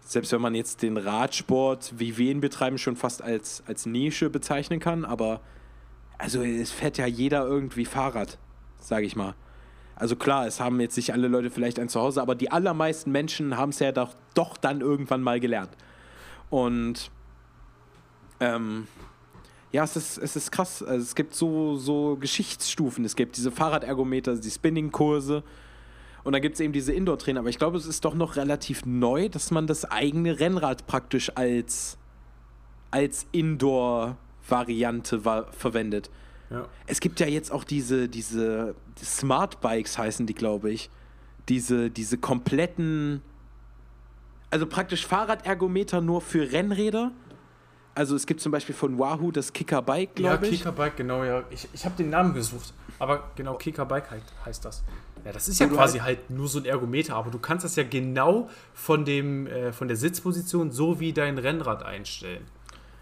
[0.00, 4.30] Selbst wenn man jetzt den Radsport, wie wir ihn betreiben, schon fast als, als Nische
[4.30, 5.40] bezeichnen kann, aber
[6.16, 8.38] also es fährt ja jeder irgendwie Fahrrad,
[8.78, 9.34] sage ich mal.
[9.96, 13.56] Also klar, es haben jetzt nicht alle Leute vielleicht ein Zuhause, aber die allermeisten Menschen
[13.56, 15.70] haben es ja doch, doch dann irgendwann mal gelernt.
[16.50, 17.10] Und
[18.40, 18.86] ähm,
[19.72, 20.82] ja, es ist, es ist krass.
[20.82, 23.06] Also es gibt so, so Geschichtsstufen.
[23.06, 25.42] Es gibt diese Fahrradergometer, die Spinning-Kurse.
[26.24, 27.40] Und dann gibt es eben diese Indoor-Trainer.
[27.40, 31.32] Aber ich glaube, es ist doch noch relativ neu, dass man das eigene Rennrad praktisch
[31.34, 31.96] als,
[32.90, 35.20] als Indoor-Variante
[35.52, 36.10] verwendet.
[36.50, 36.66] Ja.
[36.86, 40.90] Es gibt ja jetzt auch diese, diese Smart Bikes, heißen die, glaube ich.
[41.48, 43.22] Diese, diese kompletten,
[44.50, 47.12] also praktisch Fahrradergometer nur für Rennräder.
[47.94, 50.52] Also es gibt zum Beispiel von Wahoo das Kicker Bike, glaube ich.
[50.52, 51.44] Ja, Kicker Bike, genau, ja.
[51.50, 52.74] Ich, ich habe den Namen gesucht.
[52.98, 54.04] Aber genau, Kicker Bike
[54.44, 54.84] heißt das.
[55.24, 57.74] Ja, das ist ja quasi halt, halt nur so ein Ergometer, aber du kannst das
[57.76, 62.44] ja genau von, dem, äh, von der Sitzposition so wie dein Rennrad einstellen.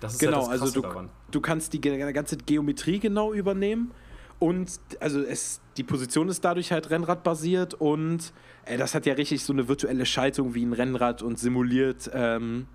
[0.05, 1.09] Das ist genau, ja das also du, daran.
[1.31, 3.93] du kannst die ganze Geometrie genau übernehmen
[4.39, 8.35] und also es, die Position ist dadurch halt Rennradbasiert und
[8.67, 12.67] äh, das hat ja richtig so eine virtuelle Schaltung wie ein Rennrad und simuliert ähm,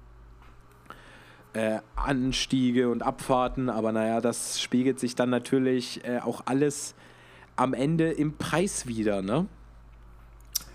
[1.54, 6.96] äh, Anstiege und Abfahrten, aber naja, das spiegelt sich dann natürlich äh, auch alles
[7.56, 9.46] am Ende im Preis wieder, ne?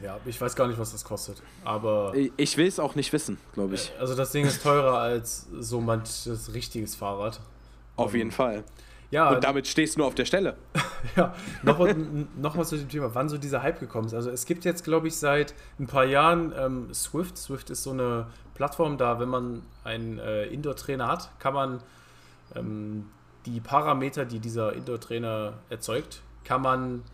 [0.05, 1.43] Ja, ich weiß gar nicht, was das kostet.
[1.65, 2.13] Aber.
[2.37, 3.91] Ich will es auch nicht wissen, glaube ich.
[3.99, 7.41] Also das Ding ist teurer als so manches richtiges Fahrrad.
[7.97, 8.65] Auf jeden Fall.
[9.11, 9.31] Ja.
[9.31, 10.57] Und damit stehst du nur auf der Stelle.
[11.17, 11.79] ja, noch,
[12.37, 14.15] noch mal zu dem Thema, wann so dieser Hype gekommen ist.
[14.15, 17.39] Also es gibt jetzt, glaube ich, seit ein paar Jahren ähm, Swift.
[17.39, 21.83] Swift ist so eine Plattform, da, wenn man einen äh, Indoor-Trainer hat, kann man
[22.55, 23.07] ähm,
[23.47, 27.05] die Parameter, die dieser Indoor-Trainer erzeugt, kann man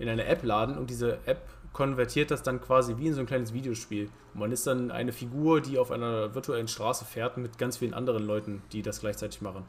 [0.00, 3.26] in eine App laden und diese App konvertiert das dann quasi wie in so ein
[3.26, 4.08] kleines Videospiel.
[4.34, 7.94] Und man ist dann eine Figur, die auf einer virtuellen Straße fährt mit ganz vielen
[7.94, 9.64] anderen Leuten, die das gleichzeitig machen.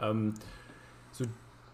[0.00, 0.34] Ähm,
[1.10, 1.24] so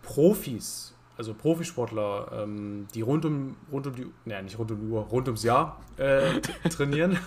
[0.02, 4.86] Profis, also Profisportler, ähm, die rund um, rund um die, naja, nicht rund um die
[4.86, 7.18] Uhr, rund ums Jahr äh, trainieren,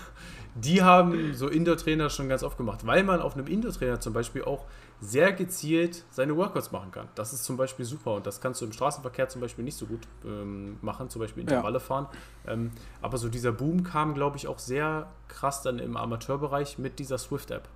[0.56, 4.44] die haben so Indoor-Trainer schon ganz oft gemacht, weil man auf einem Indoor-Trainer zum Beispiel
[4.44, 4.66] auch
[5.02, 7.08] sehr gezielt seine Workouts machen kann.
[7.16, 9.86] Das ist zum Beispiel super und das kannst du im Straßenverkehr zum Beispiel nicht so
[9.86, 11.80] gut ähm, machen, zum Beispiel Intervalle ja.
[11.80, 12.08] fahren.
[12.46, 17.00] Ähm, aber so dieser Boom kam, glaube ich, auch sehr krass dann im Amateurbereich mit
[17.00, 17.70] dieser Swift-App.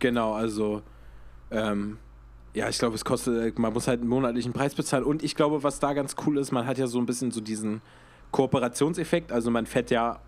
[0.00, 0.82] Genau, also
[1.50, 1.98] ähm,
[2.54, 5.62] ja, ich glaube, es kostet, man muss halt einen monatlichen Preis bezahlen und ich glaube,
[5.62, 7.82] was da ganz cool ist, man hat ja so ein bisschen so diesen
[8.32, 10.20] Kooperationseffekt, also man fährt ja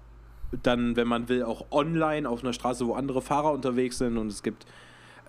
[0.62, 4.28] dann, wenn man will, auch online auf einer Straße, wo andere Fahrer unterwegs sind und
[4.28, 4.66] es gibt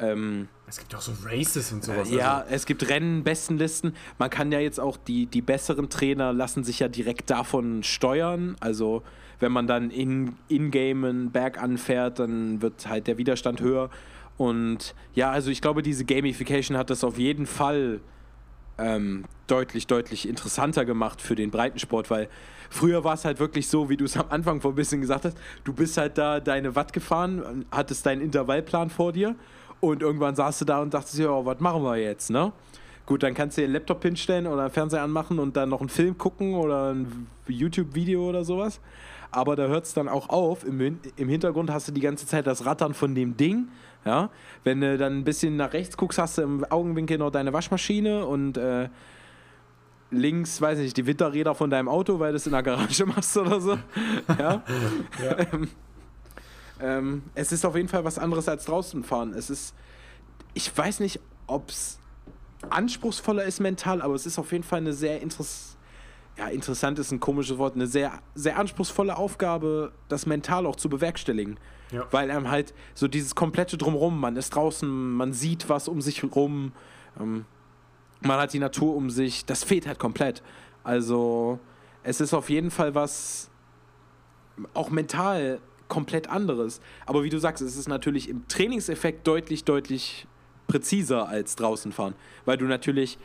[0.02, 2.10] ähm, es gibt auch so Races und sowas.
[2.10, 2.56] Äh, ja, also.
[2.56, 3.94] es gibt Rennen, Bestenlisten.
[4.18, 8.56] Man kann ja jetzt auch die, die besseren Trainer lassen sich ja direkt davon steuern.
[8.60, 9.04] Also
[9.40, 13.90] wenn man dann in, in-game einen Berg anfährt, dann wird halt der Widerstand höher.
[14.38, 18.00] Und ja, also ich glaube, diese Gamification hat das auf jeden Fall
[18.78, 22.30] ähm, deutlich, deutlich interessanter gemacht für den Breitensport, weil
[22.70, 25.26] früher war es halt wirklich so, wie du es am Anfang vor ein bisschen gesagt
[25.26, 29.36] hast, du bist halt da deine Watt gefahren, hattest deinen Intervallplan vor dir
[29.82, 32.54] und irgendwann saßt du da und dachtest, ja, was machen wir jetzt, ne?
[33.06, 35.82] Gut, dann kannst du dir einen Laptop hinstellen oder einen Fernseher anmachen und dann noch
[35.82, 38.80] einen Film gucken oder ein YouTube-Video oder sowas.
[39.32, 40.64] Aber da hört es dann auch auf.
[40.64, 43.70] Im, Im Hintergrund hast du die ganze Zeit das Rattern von dem Ding.
[44.06, 44.30] Ja?
[44.64, 48.26] Wenn du dann ein bisschen nach rechts guckst, hast du im Augenwinkel noch deine Waschmaschine
[48.26, 48.90] und äh,
[50.12, 53.36] links, weiß nicht, die Winterräder von deinem Auto, weil du es in der Garage machst
[53.36, 53.78] oder so.
[54.38, 54.64] ja.
[55.24, 55.36] ja.
[56.82, 59.34] Ähm, es ist auf jeden Fall was anderes als draußen fahren.
[59.34, 59.76] Es ist,
[60.54, 62.00] ich weiß nicht, ob es
[62.70, 65.72] anspruchsvoller ist mental, aber es ist auf jeden Fall eine sehr interessante
[66.38, 70.90] ja, interessant ist ein komisches Wort, eine sehr, sehr anspruchsvolle Aufgabe, das mental auch zu
[70.90, 71.60] bewerkstelligen.
[71.92, 72.08] Ja.
[72.12, 76.24] Weil einem halt so dieses komplette Drumrum, man ist draußen, man sieht was um sich
[76.24, 76.72] rum,
[77.20, 77.46] ähm,
[78.22, 80.42] man hat die Natur um sich, das fehlt halt komplett.
[80.84, 81.60] Also
[82.04, 83.50] es ist auf jeden Fall was
[84.74, 85.60] auch mental
[85.92, 86.80] komplett anderes.
[87.06, 90.26] Aber wie du sagst, es ist natürlich im Trainingseffekt deutlich, deutlich
[90.68, 92.16] präziser als draußen fahren.
[92.46, 93.20] Weil du natürlich,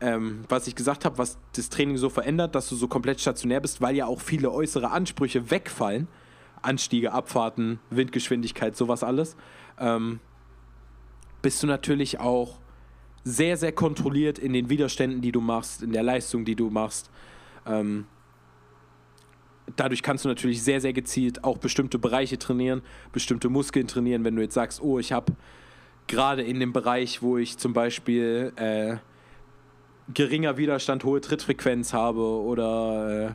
[0.00, 3.60] ähm, was ich gesagt habe, was das Training so verändert, dass du so komplett stationär
[3.60, 6.08] bist, weil ja auch viele äußere Ansprüche wegfallen.
[6.62, 9.36] Anstiege, Abfahrten, Windgeschwindigkeit, sowas alles.
[9.78, 10.18] Ähm,
[11.42, 12.58] bist du natürlich auch
[13.22, 17.08] sehr, sehr kontrolliert in den Widerständen, die du machst, in der Leistung, die du machst.
[17.66, 18.06] Ähm,
[19.76, 24.24] dadurch kannst du natürlich sehr, sehr gezielt auch bestimmte Bereiche trainieren, bestimmte Muskeln trainieren.
[24.24, 25.32] Wenn du jetzt sagst, oh, ich habe
[26.06, 28.96] gerade in dem Bereich, wo ich zum Beispiel äh,
[30.12, 33.32] geringer Widerstand, hohe Trittfrequenz habe oder äh,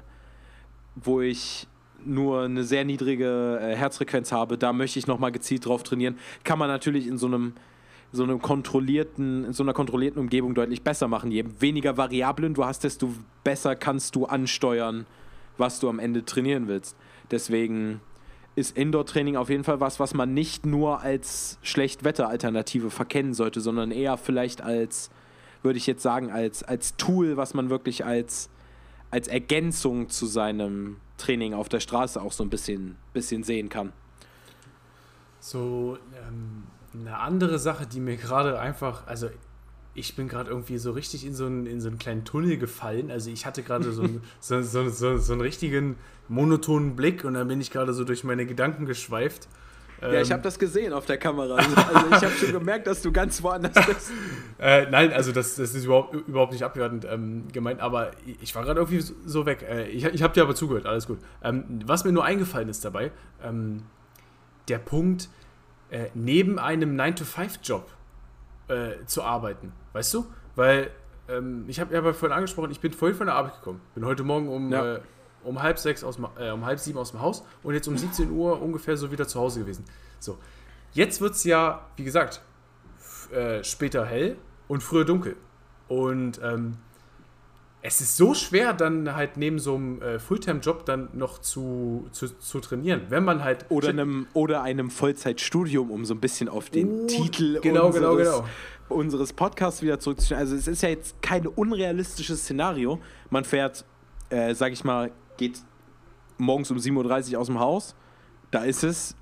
[0.96, 1.68] wo ich
[2.06, 6.60] nur eine sehr niedrige äh, Herzfrequenz habe, da möchte ich nochmal gezielt drauf trainieren, kann
[6.60, 7.54] man natürlich in so einem
[8.12, 11.32] so einem kontrollierten, in so einer kontrollierten Umgebung deutlich besser machen.
[11.32, 15.06] Je weniger Variablen du hast, desto besser kannst du ansteuern,
[15.58, 16.96] was du am Ende trainieren willst.
[17.32, 18.02] Deswegen
[18.56, 23.92] ist Indoor-Training auf jeden Fall was, was man nicht nur als Schlechtwetter-Alternative verkennen sollte, sondern
[23.92, 25.10] eher vielleicht als,
[25.62, 28.50] würde ich jetzt sagen, als, als Tool, was man wirklich als,
[29.12, 33.92] als Ergänzung zu seinem Training auf der Straße auch so ein bisschen, bisschen sehen kann.
[35.40, 36.64] So, ähm,
[36.94, 39.30] eine andere Sache, die mir gerade einfach, also
[39.96, 43.10] ich bin gerade irgendwie so richtig in so, einen, in so einen kleinen Tunnel gefallen.
[43.10, 44.08] Also ich hatte gerade so,
[44.40, 45.96] so, so, so, so einen richtigen
[46.28, 49.48] monotonen Blick und dann bin ich gerade so durch meine Gedanken geschweift.
[50.02, 51.56] Ja, ich habe ähm, das gesehen auf der Kamera.
[51.56, 54.12] Also, also ich habe schon gemerkt, dass du ganz woanders bist.
[54.60, 58.64] äh, nein, also das, das ist überhaupt, überhaupt nicht abwertend ähm, gemeint, aber ich war
[58.64, 59.66] gerade irgendwie so weg.
[59.68, 61.20] Äh, ich ich habe dir aber zugehört, alles gut.
[61.42, 63.84] Ähm, was mir nur eingefallen ist dabei, ähm,
[64.68, 65.30] der Punkt,
[65.90, 67.90] äh, neben einem 9-to-5-Job
[68.68, 69.72] äh, zu arbeiten.
[69.94, 70.26] Weißt du?
[70.56, 70.92] Weil
[71.28, 73.82] ähm, ich habe ja vorhin angesprochen, ich bin vorhin von der Arbeit gekommen.
[73.94, 74.96] Bin heute Morgen um, ja.
[74.96, 75.02] äh,
[75.44, 78.32] um halb sechs aus äh, um halb sieben aus dem Haus und jetzt um 17
[78.32, 79.86] Uhr ungefähr so wieder zu Hause gewesen.
[80.20, 80.38] So.
[80.94, 82.42] Jetzt wird es ja, wie gesagt,
[83.32, 85.36] äh, später hell und früher dunkel.
[85.88, 86.78] Und ähm,
[87.88, 92.28] es ist so schwer, dann halt neben so einem äh, Fulltime-Job dann noch zu, zu,
[92.40, 93.66] zu, trainieren, wenn man halt.
[93.70, 98.14] Oder einem, oder einem Vollzeitstudium, um so ein bisschen auf den oh, Titel genau, genau
[98.14, 98.48] unseres, genau,
[98.90, 98.96] genau.
[99.00, 100.42] unseres Podcasts wieder zurückzustellen.
[100.42, 103.00] Also, es ist ja jetzt kein unrealistisches Szenario.
[103.30, 103.86] Man fährt,
[104.30, 105.62] äh, sag ich mal, geht
[106.40, 107.96] morgens um 7.30 Uhr aus dem Haus.
[108.50, 109.16] Da ist es,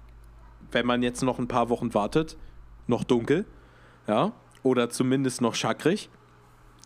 [0.72, 2.38] wenn man jetzt noch ein paar Wochen wartet,
[2.88, 3.46] noch dunkel.
[4.08, 4.32] Ja.
[4.64, 6.10] Oder zumindest noch schackrig.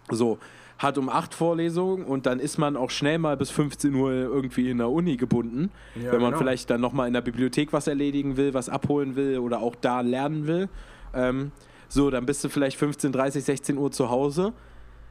[0.09, 0.39] So
[0.77, 4.69] hat um 8 Vorlesungen und dann ist man auch schnell mal bis 15 Uhr irgendwie
[4.69, 5.71] in der Uni gebunden.
[5.95, 6.37] Ja, wenn man genau.
[6.37, 10.01] vielleicht dann nochmal in der Bibliothek was erledigen will, was abholen will oder auch da
[10.01, 10.69] lernen will.
[11.13, 11.51] Ähm,
[11.89, 14.53] so, dann bist du vielleicht 15, 30, 16 Uhr zu Hause.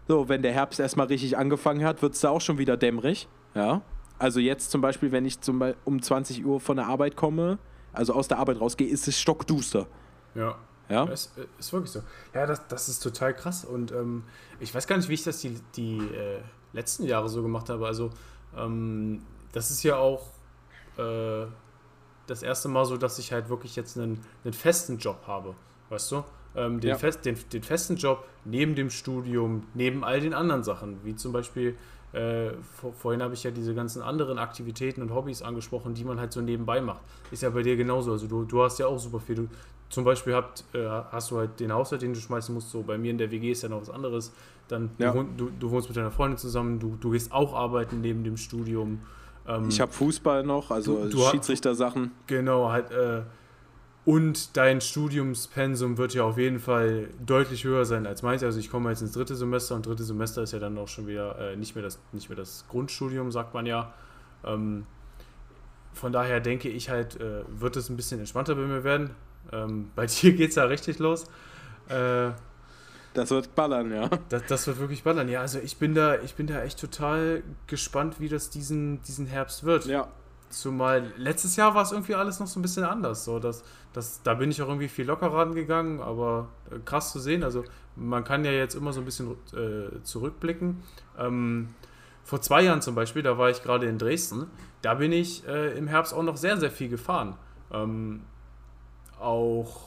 [0.09, 3.29] So, wenn der Herbst erstmal richtig angefangen hat, wird es da auch schon wieder dämmerig.
[3.55, 3.83] Ja.
[4.19, 7.59] Also jetzt zum Beispiel, wenn ich zum Beispiel um 20 Uhr von der Arbeit komme,
[7.93, 9.87] also aus der Arbeit rausgehe, ist es stockduster.
[10.35, 10.57] Ja.
[10.89, 11.05] Ja.
[11.09, 12.03] Es ist wirklich so.
[12.35, 13.65] Ja, das, das ist total krass.
[13.65, 14.25] Und ähm,
[14.61, 16.41] ich weiß gar nicht, wie ich das die, die äh,
[16.73, 17.87] letzten Jahre so gemacht habe.
[17.87, 18.11] Also,
[18.57, 19.23] ähm,
[19.53, 20.29] das ist ja auch
[20.99, 21.47] äh,
[22.27, 25.55] das erste Mal so, dass ich halt wirklich jetzt einen, einen festen Job habe.
[25.89, 26.25] Weißt du?
[26.55, 26.99] Ähm, den, ja.
[26.99, 31.33] fest, den, den festen Job neben dem Studium, neben all den anderen Sachen, wie zum
[31.33, 31.77] Beispiel
[32.13, 36.19] äh, vor, vorhin habe ich ja diese ganzen anderen Aktivitäten und Hobbys angesprochen, die man
[36.19, 37.03] halt so nebenbei macht.
[37.31, 38.13] Ist ja bei dir genauso.
[38.13, 39.35] Also du, du hast ja auch super viel.
[39.35, 39.49] Du,
[39.89, 42.71] zum Beispiel habt, äh, hast du halt den Haushalt, den du schmeißen musst.
[42.71, 44.33] So bei mir in der WG ist ja noch was anderes.
[44.69, 45.13] Dann ja.
[45.13, 48.37] du, du, du, wohnst mit deiner Freundin zusammen, du, du gehst auch arbeiten neben dem
[48.37, 49.03] Studium.
[49.47, 52.11] Ähm, ich habe Fußball noch, also Schiedsrichter-Sachen.
[52.27, 52.91] Genau, halt.
[52.91, 53.23] Äh,
[54.05, 58.43] und dein Studiumspensum wird ja auf jeden Fall deutlich höher sein als meins.
[58.45, 61.09] Also ich komme jetzt ins dritte Semester und dritte Semester ist ja dann auch schon
[61.09, 63.93] wieder äh, nicht, mehr das, nicht mehr das Grundstudium, sagt man ja.
[64.45, 64.87] Ähm,
[65.93, 69.11] von daher denke ich halt, äh, wird es ein bisschen entspannter bei mir werden.
[69.53, 71.25] Ähm, bei dir geht es ja richtig los.
[71.89, 72.31] Äh,
[73.15, 74.11] das wird ballern, ja.
[74.29, 75.41] Das, das, wird wirklich ballern, ja.
[75.41, 79.65] Also ich bin da, ich bin da echt total gespannt, wie das diesen, diesen Herbst
[79.65, 79.87] wird.
[79.87, 80.09] Ja,
[80.49, 83.25] Zumal letztes Jahr war es irgendwie alles noch so ein bisschen anders.
[83.25, 87.19] So, dass, dass, da bin ich auch irgendwie viel lockerer rangegangen, aber äh, krass zu
[87.19, 87.43] sehen.
[87.43, 87.65] Also
[87.97, 90.83] man kann ja jetzt immer so ein bisschen äh, zurückblicken.
[91.19, 91.75] Ähm,
[92.23, 94.47] vor zwei Jahren zum Beispiel, da war ich gerade in Dresden,
[94.83, 97.37] da bin ich äh, im Herbst auch noch sehr, sehr viel gefahren.
[97.73, 98.23] Ähm,
[99.21, 99.87] auch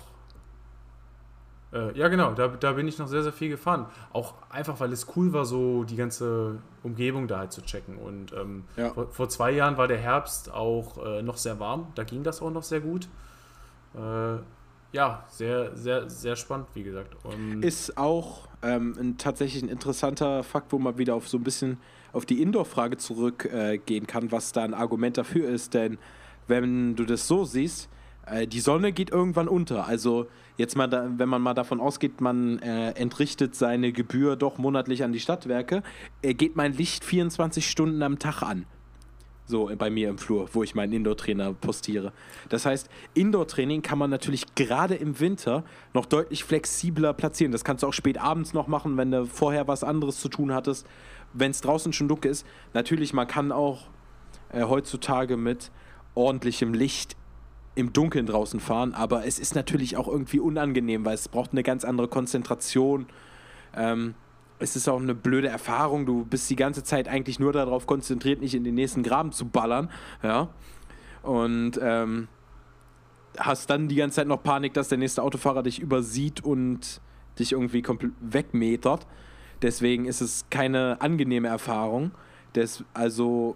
[1.72, 3.86] äh, ja, genau, da, da bin ich noch sehr, sehr viel gefahren.
[4.12, 7.98] Auch einfach, weil es cool war, so die ganze Umgebung da halt zu checken.
[7.98, 8.90] Und ähm, ja.
[8.90, 12.42] vor, vor, zwei Jahren war der Herbst auch äh, noch sehr warm, da ging das
[12.42, 13.08] auch noch sehr gut.
[13.96, 14.38] Äh,
[14.92, 17.16] ja, sehr, sehr, sehr spannend, wie gesagt.
[17.24, 21.44] Und ist auch ähm, ein, tatsächlich ein interessanter Fakt, wo man wieder auf so ein
[21.44, 21.78] bisschen
[22.12, 25.76] auf die Indoor-Frage zurückgehen kann, was da ein Argument dafür ist.
[25.76, 26.00] Denn
[26.48, 27.88] wenn du das so siehst,
[28.32, 29.88] äh, die Sonne geht irgendwann unter.
[29.88, 30.28] Also
[30.58, 35.04] jetzt mal, da, wenn man mal davon ausgeht, man äh, entrichtet seine Gebühr doch monatlich
[35.04, 35.84] an die Stadtwerke,
[36.22, 38.66] äh, geht mein Licht 24 Stunden am Tag an.
[39.46, 42.14] So äh, bei mir im Flur, wo ich meinen Indoor-Trainer postiere.
[42.50, 45.64] Das heißt, Indoor-Training kann man natürlich gerade im Winter
[45.94, 47.52] noch deutlich flexibler platzieren.
[47.52, 50.54] Das kannst du auch spät abends noch machen, wenn du vorher was anderes zu tun
[50.54, 50.86] hattest,
[51.34, 52.46] wenn es draußen schon dunkel ist.
[52.74, 53.88] Natürlich, man kann auch
[54.52, 55.72] äh, heutzutage mit
[56.16, 57.16] ordentlichem Licht
[57.80, 61.64] im Dunkeln draußen fahren, aber es ist natürlich auch irgendwie unangenehm, weil es braucht eine
[61.64, 63.08] ganz andere Konzentration.
[63.76, 64.16] Ähm,
[64.60, 66.06] es ist auch eine blöde Erfahrung.
[66.06, 69.48] Du bist die ganze Zeit eigentlich nur darauf konzentriert, nicht in den nächsten Graben zu
[69.48, 69.90] ballern.
[70.22, 70.50] Ja.
[71.24, 72.28] Und ähm,
[73.38, 77.02] hast dann die ganze Zeit noch Panik, dass der nächste Autofahrer dich übersieht und
[77.38, 79.08] dich irgendwie komplett wegmetert.
[79.62, 82.12] Deswegen ist es keine angenehme Erfahrung.
[82.56, 83.56] Des, also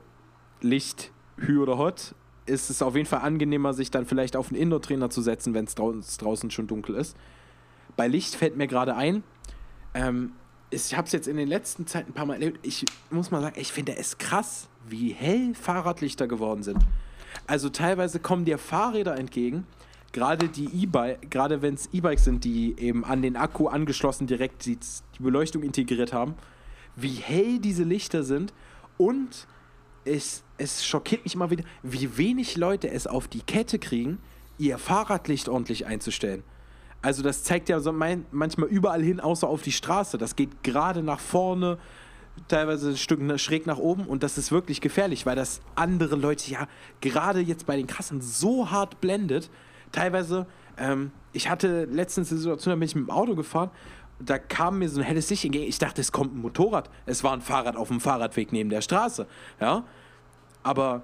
[0.61, 2.15] Licht, Hü oder Hot,
[2.45, 5.65] ist es auf jeden Fall angenehmer, sich dann vielleicht auf einen Indoor-Trainer zu setzen, wenn
[5.65, 7.15] es draußen schon dunkel ist.
[7.95, 9.23] Bei Licht fällt mir gerade ein,
[9.93, 10.33] ähm,
[10.73, 12.59] ich habe es jetzt in den letzten Zeiten ein paar Mal erlebt.
[12.63, 16.79] Ich muss mal sagen, ich finde es krass, wie hell Fahrradlichter geworden sind.
[17.47, 19.67] Also teilweise kommen dir Fahrräder entgegen,
[20.11, 24.65] gerade die E-Bike, gerade wenn es E-Bikes sind, die eben an den Akku angeschlossen direkt
[24.65, 24.77] die,
[25.17, 26.35] die Beleuchtung integriert haben,
[26.95, 28.53] wie hell diese Lichter sind
[28.97, 29.47] und
[30.06, 34.20] es, es schockiert mich immer wieder, wie wenig Leute es auf die Kette kriegen,
[34.58, 36.43] ihr Fahrradlicht ordentlich einzustellen.
[37.01, 40.18] Also das zeigt ja so mein, manchmal überall hin, außer auf die Straße.
[40.18, 41.78] Das geht gerade nach vorne,
[42.47, 46.49] teilweise ein Stück schräg nach oben und das ist wirklich gefährlich, weil das andere Leute
[46.49, 46.68] ja
[47.01, 49.49] gerade jetzt bei den Kassen so hart blendet.
[49.91, 50.47] Teilweise,
[50.78, 53.70] ähm, ich hatte letztens eine Situation, da bin ich mit dem Auto gefahren
[54.26, 55.67] da kam mir so ein helles Licht entgegen.
[55.67, 56.89] Ich dachte, es kommt ein Motorrad.
[57.05, 59.28] Es war ein Fahrrad auf dem Fahrradweg neben der Straße.
[59.59, 59.86] Ja,
[60.61, 61.03] aber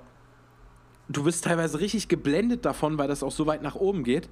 [1.07, 4.29] du bist teilweise richtig geblendet davon, weil das auch so weit nach oben geht.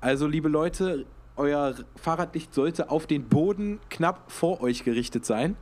[0.00, 1.06] Also, liebe Leute,
[1.36, 5.56] euer Fahrradlicht sollte auf den Boden knapp vor euch gerichtet sein.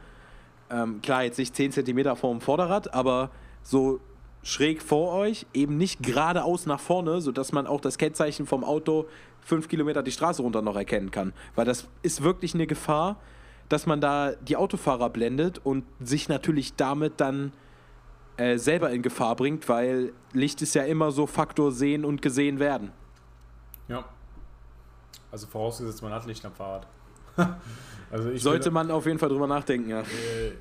[0.71, 3.31] Ähm, klar, jetzt nicht 10 cm vor dem Vorderrad, aber
[3.63, 4.01] so
[4.43, 9.07] schräg vor euch, eben nicht geradeaus nach vorne, sodass man auch das Kennzeichen vom Auto
[9.43, 11.33] 5 Kilometer die Straße runter noch erkennen kann.
[11.55, 13.17] Weil das ist wirklich eine Gefahr,
[13.69, 17.53] dass man da die Autofahrer blendet und sich natürlich damit dann
[18.37, 22.59] äh, selber in Gefahr bringt, weil Licht ist ja immer so Faktor sehen und gesehen
[22.59, 22.93] werden.
[23.89, 24.05] Ja,
[25.31, 26.87] also vorausgesetzt, man hat Licht am Fahrrad.
[28.11, 30.01] also Sollte bin, man auf jeden Fall drüber nachdenken, ja.
[30.01, 30.53] Äh,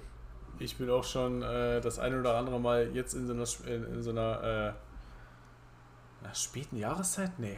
[0.60, 3.96] ich bin auch schon äh, das eine oder andere Mal jetzt in so einer, in,
[3.96, 4.76] in so einer
[6.24, 7.38] äh, späten Jahreszeit?
[7.40, 7.58] Nee.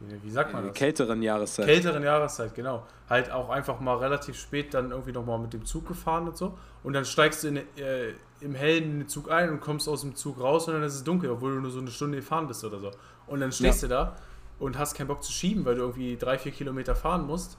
[0.00, 0.74] Wie, sagt man das?
[0.74, 1.66] Kälteren Jahreszeit.
[1.66, 2.84] Kälteren Jahreszeit, genau.
[3.08, 6.58] Halt auch einfach mal relativ spät dann irgendwie nochmal mit dem Zug gefahren und so.
[6.82, 10.02] Und dann steigst du in, äh, im Hellen in den Zug ein und kommst aus
[10.02, 12.46] dem Zug raus und dann ist es dunkel, obwohl du nur so eine Stunde gefahren
[12.46, 12.90] bist oder so.
[13.26, 13.88] Und dann stehst ja.
[13.88, 14.16] du da
[14.58, 17.56] und hast keinen Bock zu schieben, weil du irgendwie drei, vier Kilometer fahren musst.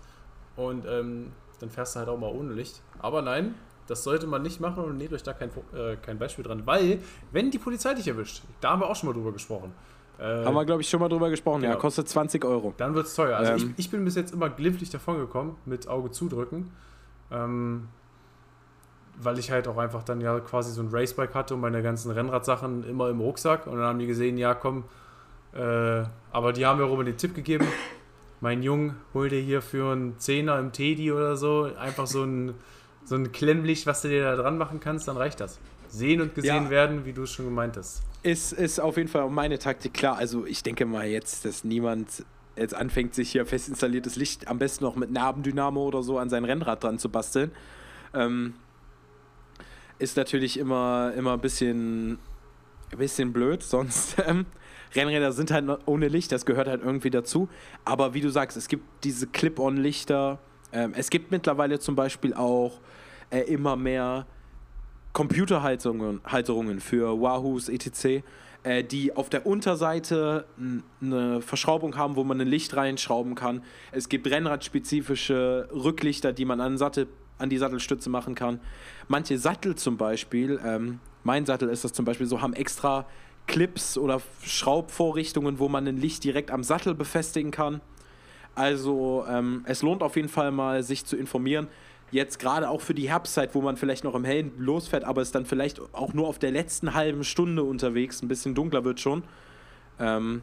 [0.56, 2.82] Und ähm, dann fährst du halt auch mal ohne Licht.
[3.00, 3.56] Aber nein,
[3.88, 6.66] das sollte man nicht machen und nehmt euch da kein, äh, kein Beispiel dran.
[6.66, 7.00] Weil,
[7.32, 9.74] wenn die Polizei dich erwischt, da haben wir auch schon mal drüber gesprochen.
[10.20, 11.62] Äh, haben wir, glaube ich, schon mal drüber gesprochen.
[11.62, 11.74] Genau.
[11.74, 12.74] Ja, kostet 20 Euro.
[12.78, 13.38] Dann wird es teuer.
[13.38, 13.58] Also ähm.
[13.58, 16.72] ich, ich, bin bis jetzt immer glimpflich davon gekommen, mit Auge zudrücken.
[17.32, 17.88] Ähm,
[19.20, 22.12] weil ich halt auch einfach dann ja quasi so ein Racebike hatte und meine ganzen
[22.12, 23.68] Rennradsachen immer im Rucksack.
[23.68, 24.84] Und dann haben die gesehen, ja komm,
[25.54, 27.66] äh, aber die haben mir auch immer den Tipp gegeben,
[28.42, 32.54] mein Jung, hol dir hier für einen Zehner im Teddy oder so einfach so ein,
[33.06, 35.60] so ein Klemmlicht, was du dir da dran machen kannst, dann reicht das.
[35.90, 36.70] Sehen und gesehen ja.
[36.70, 38.02] werden, wie du es schon gemeint hast.
[38.24, 40.18] Ist, ist auf jeden Fall meine Taktik klar.
[40.18, 42.26] Also ich denke mal jetzt, dass niemand
[42.56, 46.30] jetzt anfängt, sich hier fest installiertes Licht am besten noch mit Nabendynamo oder so an
[46.30, 47.52] sein Rennrad dran zu basteln.
[48.14, 48.54] Ähm,
[50.00, 52.20] ist natürlich immer, immer ein bisschen,
[52.92, 54.46] ein bisschen blöd, sonst ähm,
[54.96, 57.50] Rennräder sind halt ohne Licht, das gehört halt irgendwie dazu.
[57.86, 60.40] Aber wie du sagst, es gibt diese Clip-on-Lichter.
[60.72, 62.80] Ähm, es gibt mittlerweile zum Beispiel auch
[63.30, 64.26] äh, immer mehr
[65.18, 68.24] Computerhalterungen für Wahoos etc.,
[68.62, 70.46] äh, die auf der Unterseite
[71.02, 73.64] eine Verschraubung haben, wo man ein Licht reinschrauben kann.
[73.92, 77.08] Es gibt rennradspezifische Rücklichter, die man an, Sattel,
[77.40, 78.60] an die Sattelstütze machen kann.
[79.08, 83.08] Manche Sattel zum Beispiel, ähm, mein Sattel ist das zum Beispiel so, haben extra
[83.48, 87.82] Clips oder Schraubvorrichtungen, wo man ein Licht direkt am Sattel befestigen kann.
[88.54, 91.70] Also ähm, es lohnt auf jeden Fall mal, sich zu informieren.
[92.12, 95.32] Jetzt gerade auch für die Herbstzeit, wo man vielleicht noch im Hellen losfährt, aber es
[95.32, 99.24] dann vielleicht auch nur auf der letzten halben Stunde unterwegs, ein bisschen dunkler wird schon.
[100.00, 100.42] Ähm,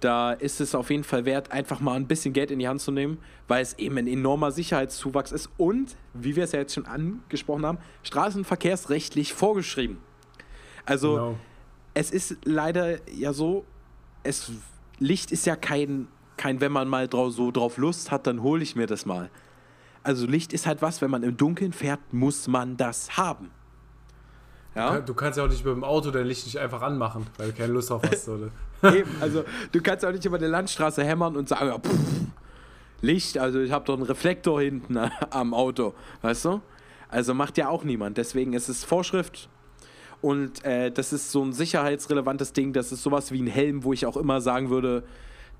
[0.00, 2.80] da ist es auf jeden Fall wert, einfach mal ein bisschen Geld in die Hand
[2.80, 6.74] zu nehmen, weil es eben ein enormer Sicherheitszuwachs ist und, wie wir es ja jetzt
[6.74, 9.98] schon angesprochen haben, straßenverkehrsrechtlich vorgeschrieben.
[10.86, 11.36] Also genau
[11.94, 13.64] es ist leider ja so,
[14.22, 14.52] es,
[14.98, 18.62] Licht ist ja kein, kein, wenn man mal drauf, so drauf Lust hat, dann hole
[18.62, 19.30] ich mir das mal.
[20.02, 23.50] Also Licht ist halt was, wenn man im Dunkeln fährt, muss man das haben.
[24.74, 25.00] Ja?
[25.00, 27.56] Du kannst ja auch nicht mit dem Auto dein Licht nicht einfach anmachen, weil du
[27.56, 28.28] keine Lust auf hast.
[28.28, 28.50] Oder?
[28.94, 31.92] Eben, also du kannst auch nicht über der Landstraße hämmern und sagen, pff,
[33.02, 34.98] Licht, also ich habe doch einen Reflektor hinten
[35.30, 36.60] am Auto, weißt du?
[37.08, 38.16] Also macht ja auch niemand.
[38.16, 39.50] Deswegen ist es Vorschrift
[40.22, 42.72] Und äh, das ist so ein sicherheitsrelevantes Ding.
[42.72, 45.02] Das ist sowas wie ein Helm, wo ich auch immer sagen würde,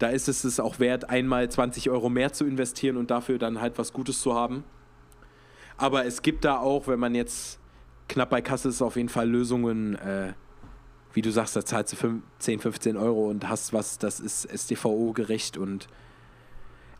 [0.02, 3.60] da ist es es auch wert, einmal 20 Euro mehr zu investieren und dafür dann
[3.60, 4.64] halt was Gutes zu haben.
[5.76, 7.60] Aber es gibt da auch, wenn man jetzt
[8.08, 10.32] knapp bei Kasse ist, auf jeden Fall Lösungen, äh,
[11.12, 15.56] wie du sagst, da zahlst du 10, 15 Euro und hast was, das ist STVO-gerecht
[15.56, 15.86] und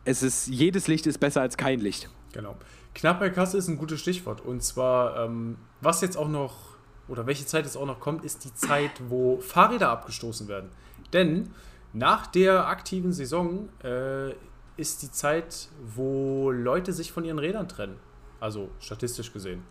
[0.05, 2.09] es ist, jedes Licht ist besser als kein Licht.
[2.31, 2.55] Genau.
[2.95, 4.41] Knapp bei Kasse ist ein gutes Stichwort.
[4.41, 6.77] Und zwar, ähm, was jetzt auch noch,
[7.07, 10.69] oder welche Zeit jetzt auch noch kommt, ist die Zeit, wo Fahrräder abgestoßen werden.
[11.11, 11.49] Denn
[11.93, 14.31] nach der aktiven Saison äh,
[14.77, 17.97] ist die Zeit, wo Leute sich von ihren Rädern trennen.
[18.39, 19.63] Also statistisch gesehen.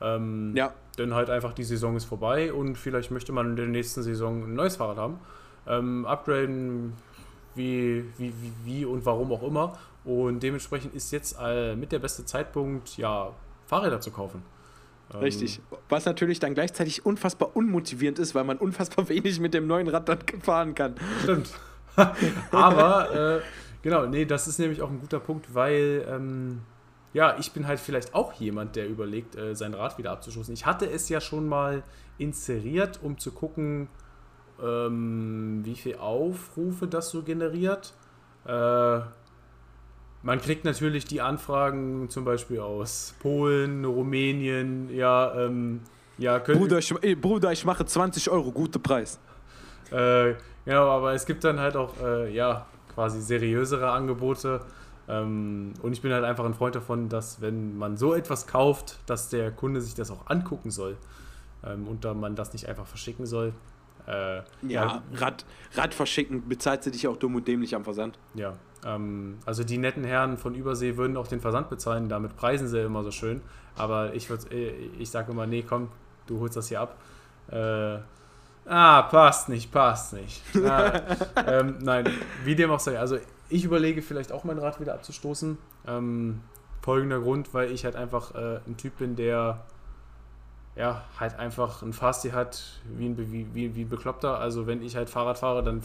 [0.00, 0.74] Ähm, ja.
[0.98, 4.44] Denn halt einfach die Saison ist vorbei und vielleicht möchte man in der nächsten Saison
[4.44, 5.18] ein neues Fahrrad haben.
[5.66, 6.92] Ähm, upgraden,
[7.54, 9.78] wie, wie, wie, wie und warum auch immer.
[10.04, 13.30] Und dementsprechend ist jetzt äh, mit der beste Zeitpunkt, ja,
[13.66, 14.42] Fahrräder zu kaufen.
[15.14, 15.60] Ähm, Richtig.
[15.88, 20.08] Was natürlich dann gleichzeitig unfassbar unmotivierend ist, weil man unfassbar wenig mit dem neuen Rad
[20.08, 20.94] dann fahren kann.
[21.22, 21.50] Stimmt.
[22.50, 23.40] Aber, äh,
[23.82, 26.62] genau, nee, das ist nämlich auch ein guter Punkt, weil, ähm,
[27.12, 30.54] ja, ich bin halt vielleicht auch jemand, der überlegt, äh, sein Rad wieder abzustoßen.
[30.54, 31.82] Ich hatte es ja schon mal
[32.16, 33.88] inseriert, um zu gucken,
[34.62, 37.92] ähm, wie viele Aufrufe das so generiert.
[38.46, 39.00] Äh,
[40.22, 45.80] man kriegt natürlich die Anfragen zum Beispiel aus Polen, Rumänien, ja, ähm,
[46.18, 49.18] ja, Bruder, ich, ey, Bruder, ich mache 20 Euro, guter Preis.
[49.90, 54.60] Äh, genau, aber es gibt dann halt auch, äh, ja, quasi seriösere Angebote.
[55.08, 58.98] Ähm, und ich bin halt einfach ein Freund davon, dass wenn man so etwas kauft,
[59.06, 60.96] dass der Kunde sich das auch angucken soll
[61.64, 63.52] ähm, und da man das nicht einfach verschicken soll.
[64.06, 65.44] Äh, ja, ja, Rad,
[65.74, 68.18] Rad verschicken bezahlt sie dich auch dumm und dämlich am Versand.
[68.34, 72.68] Ja, ähm, also die netten Herren von Übersee würden auch den Versand bezahlen, damit preisen
[72.68, 73.40] sie immer so schön.
[73.76, 75.88] Aber ich, äh, ich sage immer, nee, komm,
[76.26, 76.96] du holst das hier ab.
[77.48, 77.98] Äh,
[78.66, 80.42] ah, passt nicht, passt nicht.
[80.64, 81.00] Ah,
[81.46, 82.08] ähm, nein,
[82.44, 82.98] wie dem auch sei.
[82.98, 85.58] Also ich überlege vielleicht auch mein Rad wieder abzustoßen.
[85.86, 86.40] Ähm,
[86.80, 89.64] folgender Grund, weil ich halt einfach äh, ein Typ bin, der
[90.74, 94.38] ja, halt einfach ein Fasti hat wie ein, wie, wie, ein Bekloppter.
[94.38, 95.82] Also wenn ich halt Fahrrad fahre, dann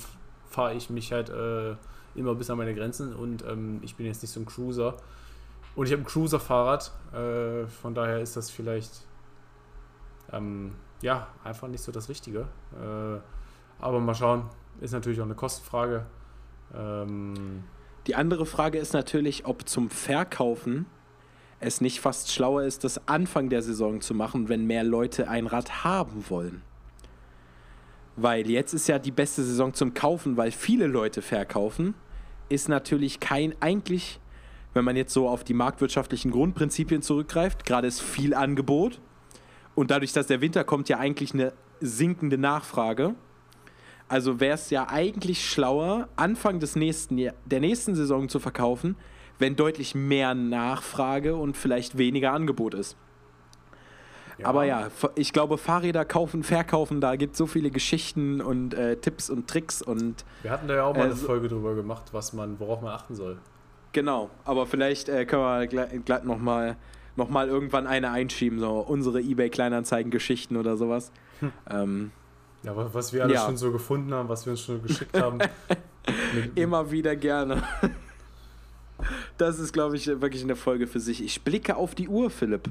[0.50, 1.76] fahre ich mich halt äh,
[2.16, 4.96] immer bis an meine Grenzen und ähm, ich bin jetzt nicht so ein Cruiser.
[5.76, 9.04] Und ich habe ein Cruiser-Fahrrad, äh, von daher ist das vielleicht
[10.32, 12.48] ähm, ja einfach nicht so das Richtige.
[12.74, 13.20] Äh,
[13.80, 14.50] aber mal schauen,
[14.82, 16.06] ist natürlich auch eine Kostenfrage.
[16.74, 17.64] Ähm,
[18.08, 20.88] Die andere Frage ist natürlich, ob zum Verkaufen
[21.60, 25.48] es nicht fast schlauer ist, das Anfang der Saison zu machen, wenn mehr Leute ein
[25.48, 26.62] Rad haben wollen.
[28.16, 31.96] Weil jetzt ist ja die beste Saison zum Kaufen, weil viele Leute verkaufen,
[32.50, 34.20] ist natürlich kein eigentlich,
[34.74, 39.00] wenn man jetzt so auf die marktwirtschaftlichen Grundprinzipien zurückgreift, gerade ist viel Angebot
[39.76, 43.16] und dadurch, dass der Winter kommt, ja eigentlich eine sinkende Nachfrage.
[44.08, 48.96] Also wäre es ja eigentlich schlauer, Anfang des nächsten, der nächsten Saison zu verkaufen,
[49.40, 52.98] wenn deutlich mehr Nachfrage und vielleicht weniger Angebot ist.
[54.38, 54.48] Ja.
[54.48, 58.98] Aber ja, ich glaube, Fahrräder kaufen, verkaufen, da gibt es so viele Geschichten und äh,
[58.98, 60.26] Tipps und Tricks und.
[60.44, 62.94] Wir hatten da ja auch mal äh, eine Folge drüber gemacht, was man, worauf man
[62.94, 63.40] achten soll.
[63.94, 66.78] Genau, aber vielleicht äh, können wir glatt nochmal
[67.18, 71.12] noch mal irgendwann eine einschieben, so unsere Ebay-Kleinanzeigen-Geschichten oder sowas.
[71.40, 71.52] Hm.
[71.70, 72.12] Ähm,
[72.64, 73.46] ja, was wir alles ja.
[73.46, 75.40] schon so gefunden haben, was wir uns schon geschickt haben.
[76.56, 77.64] Immer wieder gerne.
[79.38, 81.24] Das ist, glaube ich, wirklich eine Folge für sich.
[81.24, 82.70] Ich blicke auf die Uhr, Philipp.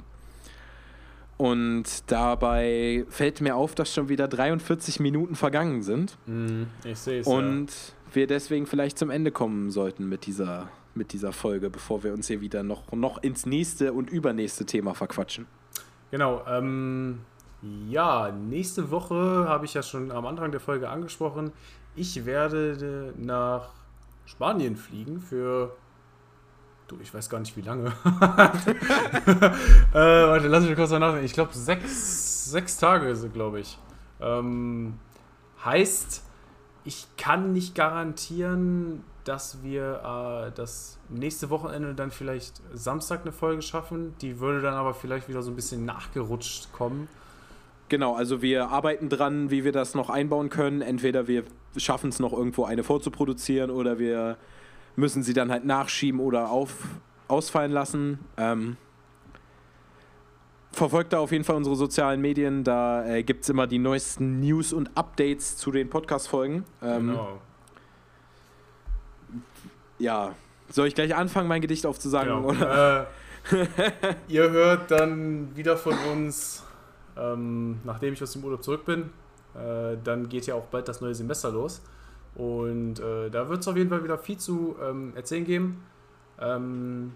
[1.36, 6.16] Und dabei fällt mir auf, dass schon wieder 43 Minuten vergangen sind.
[6.26, 7.26] Mm, ich sehe es.
[7.26, 8.14] Und ja.
[8.14, 12.28] wir deswegen vielleicht zum Ende kommen sollten mit dieser, mit dieser Folge, bevor wir uns
[12.28, 15.46] hier wieder noch, noch ins nächste und übernächste Thema verquatschen.
[16.10, 16.42] Genau.
[16.48, 17.18] Ähm,
[17.88, 21.52] ja, nächste Woche habe ich ja schon am Anfang der Folge angesprochen.
[21.96, 23.70] Ich werde nach
[24.24, 25.76] Spanien fliegen für
[26.88, 27.86] Du, ich weiß gar nicht, wie lange.
[27.92, 27.92] äh,
[29.92, 31.26] warte, lass mich kurz mal nachdenken.
[31.26, 33.76] Ich glaube, sechs, sechs Tage ist es, glaube ich.
[34.20, 34.94] Ähm,
[35.64, 36.22] heißt,
[36.84, 43.62] ich kann nicht garantieren, dass wir äh, das nächste Wochenende dann vielleicht Samstag eine Folge
[43.62, 44.14] schaffen.
[44.20, 47.08] Die würde dann aber vielleicht wieder so ein bisschen nachgerutscht kommen.
[47.88, 50.82] Genau, also wir arbeiten dran, wie wir das noch einbauen können.
[50.82, 51.42] Entweder wir
[51.76, 54.36] schaffen es noch irgendwo eine vorzuproduzieren oder wir
[54.96, 56.72] müssen sie dann halt nachschieben oder auf,
[57.28, 58.18] ausfallen lassen.
[58.36, 58.76] Ähm,
[60.72, 62.64] verfolgt da auf jeden Fall unsere sozialen Medien.
[62.64, 66.64] Da äh, gibt es immer die neuesten News und Updates zu den Podcast-Folgen.
[66.82, 67.40] Ähm, genau.
[69.98, 70.34] Ja,
[70.70, 72.34] soll ich gleich anfangen, mein Gedicht aufzusagen?
[72.34, 72.48] Genau.
[72.48, 73.02] Oder?
[73.02, 73.06] Äh,
[74.28, 76.66] ihr hört dann wieder von uns
[77.16, 79.10] ähm, nachdem ich aus dem Urlaub zurück bin.
[79.54, 81.82] Äh, dann geht ja auch bald das neue Semester los.
[82.36, 85.82] Und äh, da wird es auf jeden Fall wieder viel zu ähm, erzählen geben.
[86.38, 87.12] Ähm,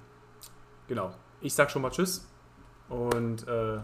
[0.89, 1.13] genau.
[1.43, 2.27] Ich sag schon mal Tschüss.
[2.89, 3.79] Und äh,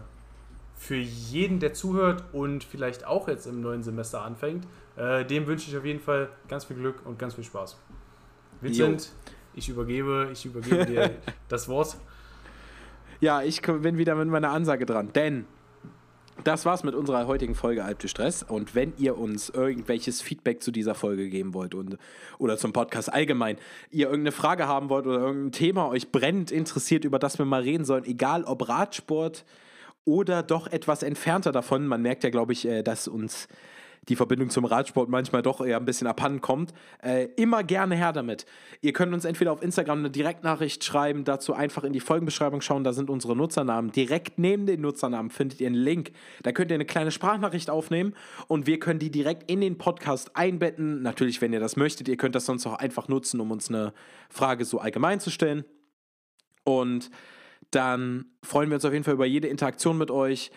[0.75, 5.69] für jeden, der zuhört und vielleicht auch jetzt im neuen Semester anfängt, äh, dem wünsche
[5.69, 7.77] ich auf jeden Fall ganz viel Glück und ganz viel Spaß.
[8.61, 9.31] Vincent, jo.
[9.53, 11.11] ich übergebe, ich übergebe dir
[11.47, 11.97] das Wort.
[13.19, 15.45] Ja, ich bin wieder mit meiner Ansage dran, denn
[16.43, 18.43] das war's mit unserer heutigen Folge Alpte Stress.
[18.43, 21.97] Und wenn ihr uns irgendwelches Feedback zu dieser Folge geben wollt und,
[22.37, 23.57] oder zum Podcast allgemein,
[23.91, 27.61] ihr irgendeine Frage haben wollt oder irgendein Thema euch brennend interessiert, über das wir mal
[27.61, 29.45] reden sollen, egal ob Radsport
[30.05, 33.47] oder doch etwas entfernter davon, man merkt ja, glaube ich, äh, dass uns
[34.09, 38.13] die Verbindung zum Radsport manchmal doch eher ein bisschen abhanden kommt, äh, immer gerne her
[38.13, 38.45] damit.
[38.81, 42.83] Ihr könnt uns entweder auf Instagram eine Direktnachricht schreiben, dazu einfach in die Folgenbeschreibung schauen,
[42.83, 43.91] da sind unsere Nutzernamen.
[43.91, 46.11] Direkt neben den Nutzernamen findet ihr einen Link.
[46.43, 48.13] Da könnt ihr eine kleine Sprachnachricht aufnehmen
[48.47, 51.01] und wir können die direkt in den Podcast einbetten.
[51.01, 53.93] Natürlich, wenn ihr das möchtet, ihr könnt das sonst auch einfach nutzen, um uns eine
[54.29, 55.65] Frage so allgemein zu stellen.
[56.63, 57.09] Und
[57.71, 60.51] dann freuen wir uns auf jeden Fall über jede Interaktion mit euch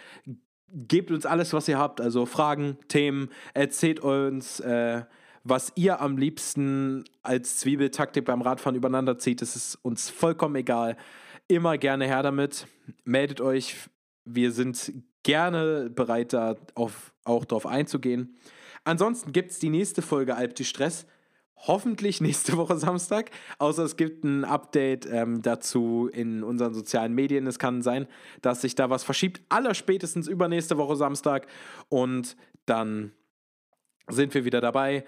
[0.73, 5.03] gebt uns alles, was ihr habt, also Fragen, Themen, erzählt uns, äh,
[5.45, 9.41] was ihr am liebsten als Zwiebeltaktik beim Radfahren übereinander zieht.
[9.41, 10.97] Das ist uns vollkommen egal.
[11.49, 12.67] Immer gerne her damit.
[13.05, 13.77] Meldet euch.
[14.25, 14.93] Wir sind
[15.23, 18.37] gerne bereit, da auf, auch darauf einzugehen.
[18.85, 21.07] Ansonsten gibt es die nächste Folge Alp die Stress
[21.67, 23.31] hoffentlich nächste Woche Samstag.
[23.59, 27.47] Außer es gibt ein Update ähm, dazu in unseren sozialen Medien.
[27.47, 28.07] Es kann sein,
[28.43, 29.41] dass sich da was verschiebt.
[29.49, 31.47] Aller spätestens übernächste Woche Samstag.
[31.89, 32.37] Und
[32.67, 33.13] dann
[34.09, 35.05] sind wir wieder dabei.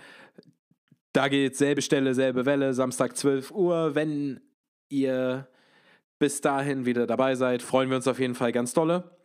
[1.13, 3.95] Da geht selbe Stelle, selbe Welle, Samstag 12 Uhr.
[3.95, 4.41] Wenn
[4.89, 5.49] ihr
[6.19, 9.17] bis dahin wieder dabei seid, freuen wir uns auf jeden Fall ganz dolle.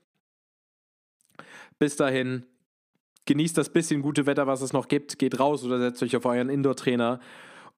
[1.80, 2.46] Bis dahin,
[3.28, 6.26] genießt das bisschen gute Wetter, was es noch gibt, geht raus oder setzt euch auf
[6.26, 7.20] euren Indoor-Trainer.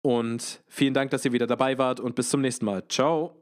[0.01, 2.87] Und vielen Dank, dass ihr wieder dabei wart und bis zum nächsten Mal.
[2.87, 3.38] Ciao.